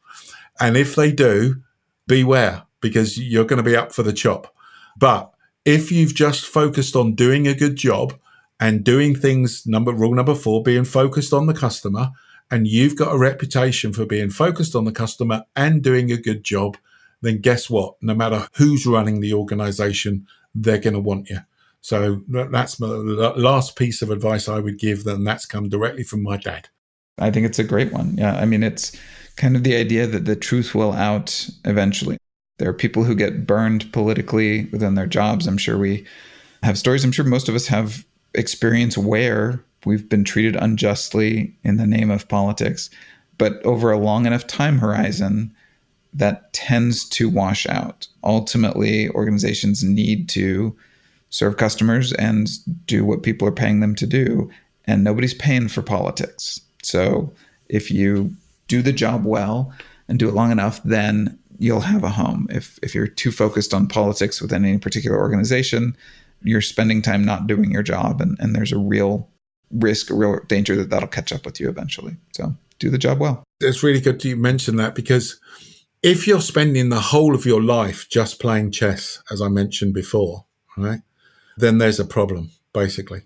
And 0.61 0.77
if 0.77 0.95
they 0.95 1.13
do, 1.13 1.63
beware 2.07 2.63
because 2.81 3.19
you're 3.19 3.45
going 3.45 3.63
to 3.63 3.69
be 3.69 3.77
up 3.77 3.93
for 3.93 4.03
the 4.03 4.13
chop. 4.13 4.55
But 4.97 5.31
if 5.65 5.91
you've 5.91 6.15
just 6.15 6.47
focused 6.47 6.97
on 6.97 7.15
doing 7.15 7.47
a 7.47 7.55
good 7.55 7.77
job 7.77 8.15
and 8.59 8.85
doing 8.85 9.15
things, 9.15 9.67
number 9.67 9.93
rule 9.93 10.15
number 10.15 10.35
four, 10.35 10.63
being 10.63 10.85
focused 10.85 11.33
on 11.33 11.47
the 11.47 11.55
customer, 11.55 12.11
and 12.51 12.67
you've 12.67 12.97
got 12.97 13.15
a 13.15 13.19
reputation 13.19 13.93
for 13.93 14.07
being 14.07 14.31
focused 14.31 14.75
on 14.75 14.85
the 14.85 14.93
customer 14.93 15.45
and 15.55 15.83
doing 15.83 16.11
a 16.11 16.17
good 16.17 16.45
job, 16.45 16.77
then 17.21 17.41
guess 17.41 17.69
what? 17.69 17.95
No 18.01 18.15
matter 18.15 18.49
who's 18.55 18.87
running 18.87 19.21
the 19.21 19.35
organization, 19.35 20.27
they're 20.55 20.79
going 20.79 20.95
to 20.95 21.01
want 21.01 21.29
you. 21.29 21.39
So 21.81 22.23
that's 22.29 22.77
the 22.77 23.33
last 23.37 23.77
piece 23.77 24.03
of 24.03 24.11
advice 24.11 24.49
I 24.49 24.59
would 24.59 24.79
give, 24.79 25.07
and 25.07 25.27
that's 25.27 25.47
come 25.47 25.69
directly 25.69 26.03
from 26.03 26.23
my 26.23 26.37
dad. 26.37 26.69
I 27.19 27.31
think 27.31 27.47
it's 27.47 27.59
a 27.59 27.65
great 27.65 27.93
one. 27.93 28.17
Yeah. 28.17 28.37
I 28.37 28.45
mean, 28.45 28.63
it's 28.63 28.97
kind 29.37 29.57
of 29.57 29.65
the 29.65 29.77
idea 29.77 30.07
that 30.07 30.25
the 30.25 30.37
truth 30.37 30.75
will 30.75 30.93
out 30.93 31.49
eventually. 31.65 32.19
There 32.59 32.69
are 32.69 32.75
people 32.75 33.05
who 33.05 33.15
get 33.15 33.47
burned 33.47 33.93
politically 33.93 34.65
within 34.67 34.95
their 34.95 35.07
jobs. 35.07 35.47
I'm 35.47 35.59
sure 35.59 35.79
we 35.79 36.07
have 36.63 36.79
stories. 36.79 37.05
I'm 37.05 37.13
sure 37.13 37.25
most 37.25 37.49
of 37.49 37.55
us 37.55 37.67
have 37.67 38.05
experience 38.37 38.97
where 38.97 39.63
we've 39.85 40.09
been 40.09 40.25
treated 40.25 40.57
unjustly 40.57 41.55
in 41.65 41.77
the 41.77 41.87
name 41.87 42.11
of 42.11 42.29
politics. 42.29 42.91
But 43.39 43.65
over 43.65 43.91
a 43.91 43.99
long 43.99 44.27
enough 44.27 44.47
time 44.47 44.79
horizon, 44.79 45.55
that 46.15 46.53
tends 46.53 47.07
to 47.11 47.29
wash 47.29 47.67
out. 47.67 48.09
Ultimately, 48.25 49.11
organizations 49.11 49.85
need 49.85 50.29
to 50.31 50.77
serve 51.31 51.59
customers 51.59 52.13
and 52.15 52.49
do 52.87 53.05
what 53.05 53.23
people 53.23 53.47
are 53.47 53.53
paying 53.53 53.81
them 53.81 53.95
to 53.97 54.07
do, 54.07 54.51
and 54.87 55.05
nobody's 55.05 55.35
paying 55.35 55.69
for 55.69 55.83
politics. 55.83 56.61
So 56.83 57.33
if 57.69 57.91
you 57.91 58.35
do 58.69 58.81
the 58.81 58.93
job 58.93 59.25
well 59.27 59.73
and 60.09 60.19
do 60.19 60.29
it 60.29 60.35
long 60.35 60.51
enough, 60.51 60.83
then 60.85 61.39
you'll 61.59 61.81
have 61.81 62.05
a 62.05 62.09
home. 62.09 62.47
If 62.51 62.79
if 62.83 62.95
you're 62.95 63.07
too 63.07 63.33
focused 63.33 63.75
on 63.75 63.89
politics 63.89 64.41
within 64.41 64.65
any 64.65 64.79
particular 64.79 65.19
organization, 65.19 65.97
you're 66.47 66.61
spending 66.61 67.03
time 67.03 67.25
not 67.25 67.47
doing 67.47 67.71
your 67.71 67.83
job, 67.83 68.21
and, 68.21 68.37
and 68.41 68.55
there's 68.55 68.73
a 68.73 68.79
real 68.79 69.29
risk, 69.71 70.11
a 70.11 70.15
real 70.15 70.39
danger 70.47 70.77
that 70.77 70.91
that'll 70.91 71.09
catch 71.09 71.33
up 71.33 71.45
with 71.45 71.61
you 71.61 71.69
eventually. 71.69 72.17
So 72.33 72.55
do 72.79 72.91
the 72.91 72.99
job 72.99 73.19
well. 73.19 73.43
It's 73.61 73.83
really 73.83 74.01
good 74.01 74.21
to 74.21 74.37
mention 74.37 74.77
that 74.77 74.95
because 74.95 75.41
if 76.03 76.27
you're 76.27 76.41
spending 76.41 76.89
the 76.89 77.01
whole 77.01 77.35
of 77.35 77.47
your 77.47 77.63
life 77.63 78.09
just 78.09 78.41
playing 78.41 78.71
chess, 78.71 79.23
as 79.31 79.41
I 79.43 79.49
mentioned 79.49 79.95
before, 79.95 80.45
right, 80.77 81.01
then 81.57 81.79
there's 81.79 81.99
a 81.99 82.05
problem, 82.05 82.51
basically. 82.73 83.23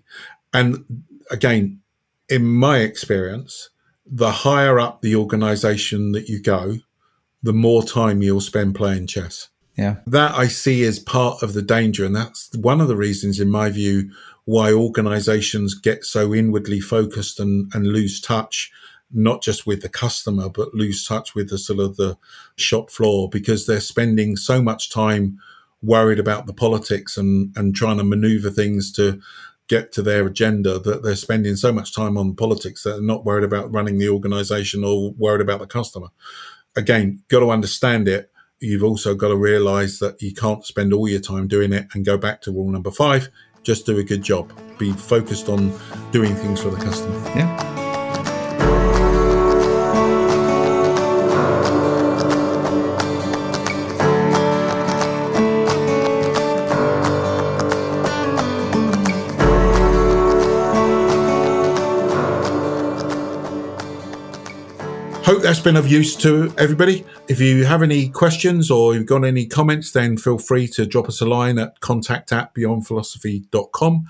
And 0.53 1.03
again, 1.29 1.81
in 2.29 2.45
my 2.45 2.79
experience, 2.79 3.69
the 4.05 4.31
higher 4.31 4.79
up 4.79 5.01
the 5.01 5.15
organization 5.15 6.13
that 6.13 6.27
you 6.27 6.41
go, 6.41 6.77
the 7.43 7.53
more 7.53 7.83
time 7.83 8.21
you'll 8.21 8.41
spend 8.41 8.75
playing 8.75 9.07
chess. 9.07 9.49
Yeah. 9.75 9.97
That 10.05 10.33
I 10.33 10.47
see 10.47 10.83
as 10.83 10.99
part 10.99 11.41
of 11.41 11.53
the 11.53 11.61
danger. 11.61 12.05
And 12.05 12.15
that's 12.15 12.49
one 12.55 12.81
of 12.81 12.87
the 12.87 12.95
reasons, 12.95 13.39
in 13.39 13.49
my 13.49 13.69
view, 13.69 14.11
why 14.45 14.73
organizations 14.73 15.73
get 15.75 16.03
so 16.03 16.33
inwardly 16.33 16.79
focused 16.79 17.39
and, 17.39 17.71
and 17.73 17.87
lose 17.87 18.19
touch 18.19 18.71
not 19.13 19.41
just 19.41 19.67
with 19.67 19.81
the 19.81 19.89
customer, 19.89 20.49
but 20.49 20.73
lose 20.73 21.05
touch 21.05 21.35
with 21.35 21.49
the 21.49 21.57
sort 21.57 21.79
of 21.79 21.97
the 21.97 22.17
shop 22.55 22.89
floor 22.89 23.29
because 23.29 23.65
they're 23.65 23.81
spending 23.81 24.35
so 24.35 24.61
much 24.61 24.89
time 24.89 25.37
worried 25.81 26.19
about 26.19 26.45
the 26.45 26.53
politics 26.53 27.17
and, 27.17 27.55
and 27.57 27.75
trying 27.75 27.97
to 27.97 28.03
maneuver 28.03 28.49
things 28.49 28.91
to 28.93 29.19
get 29.67 29.91
to 29.93 30.01
their 30.01 30.25
agenda 30.27 30.79
that 30.79 31.03
they're 31.03 31.15
spending 31.15 31.55
so 31.55 31.71
much 31.71 31.93
time 31.93 32.17
on 32.17 32.35
politics 32.35 32.83
that 32.83 32.91
they're 32.91 33.01
not 33.01 33.25
worried 33.25 33.43
about 33.43 33.73
running 33.73 33.97
the 33.97 34.09
organization 34.09 34.83
or 34.83 35.11
worried 35.13 35.41
about 35.41 35.59
the 35.59 35.67
customer. 35.67 36.07
Again, 36.75 37.23
got 37.29 37.39
to 37.39 37.51
understand 37.51 38.07
it. 38.07 38.30
You've 38.61 38.83
also 38.83 39.15
got 39.15 39.29
to 39.29 39.35
realize 39.35 39.97
that 39.99 40.21
you 40.21 40.33
can't 40.33 40.63
spend 40.63 40.93
all 40.93 41.07
your 41.07 41.19
time 41.19 41.47
doing 41.47 41.73
it 41.73 41.87
and 41.93 42.05
go 42.05 42.15
back 42.15 42.41
to 42.43 42.51
rule 42.51 42.69
number 42.69 42.91
five. 42.91 43.29
Just 43.63 43.87
do 43.87 43.97
a 43.97 44.03
good 44.03 44.21
job. 44.21 44.53
Be 44.77 44.91
focused 44.93 45.49
on 45.49 45.73
doing 46.11 46.35
things 46.35 46.61
for 46.61 46.69
the 46.69 46.77
customer. 46.77 47.17
Yeah. 47.35 47.80
Hope 65.23 65.41
that's 65.41 65.59
been 65.59 65.75
of 65.75 65.87
use 65.87 66.15
to 66.17 66.53
everybody. 66.57 67.05
If 67.27 67.39
you 67.39 67.65
have 67.65 67.83
any 67.83 68.09
questions 68.09 68.71
or 68.71 68.95
you've 68.95 69.05
got 69.05 69.23
any 69.23 69.45
comments, 69.45 69.91
then 69.91 70.17
feel 70.17 70.37
free 70.37 70.67
to 70.69 70.85
drop 70.85 71.07
us 71.07 71.21
a 71.21 71.25
line 71.25 71.59
at 71.59 71.79
contact 71.79 72.31
at 72.31 72.53
beyondphilosophy.com. 72.55 74.07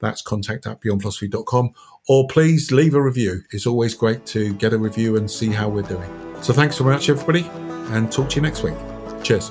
That's 0.00 0.22
contact 0.22 0.66
at 0.66 0.80
beyondphilosophy.com. 0.80 1.70
Or 2.08 2.26
please 2.28 2.70
leave 2.72 2.94
a 2.94 3.02
review. 3.02 3.42
It's 3.50 3.66
always 3.66 3.94
great 3.94 4.26
to 4.26 4.54
get 4.54 4.72
a 4.72 4.78
review 4.78 5.16
and 5.16 5.30
see 5.30 5.48
how 5.48 5.68
we're 5.68 5.82
doing. 5.82 6.10
So 6.42 6.52
thanks 6.52 6.76
so 6.76 6.84
much, 6.84 7.08
everybody, 7.08 7.48
and 7.92 8.10
talk 8.10 8.28
to 8.30 8.36
you 8.36 8.42
next 8.42 8.62
week. 8.62 8.74
Cheers. 9.22 9.50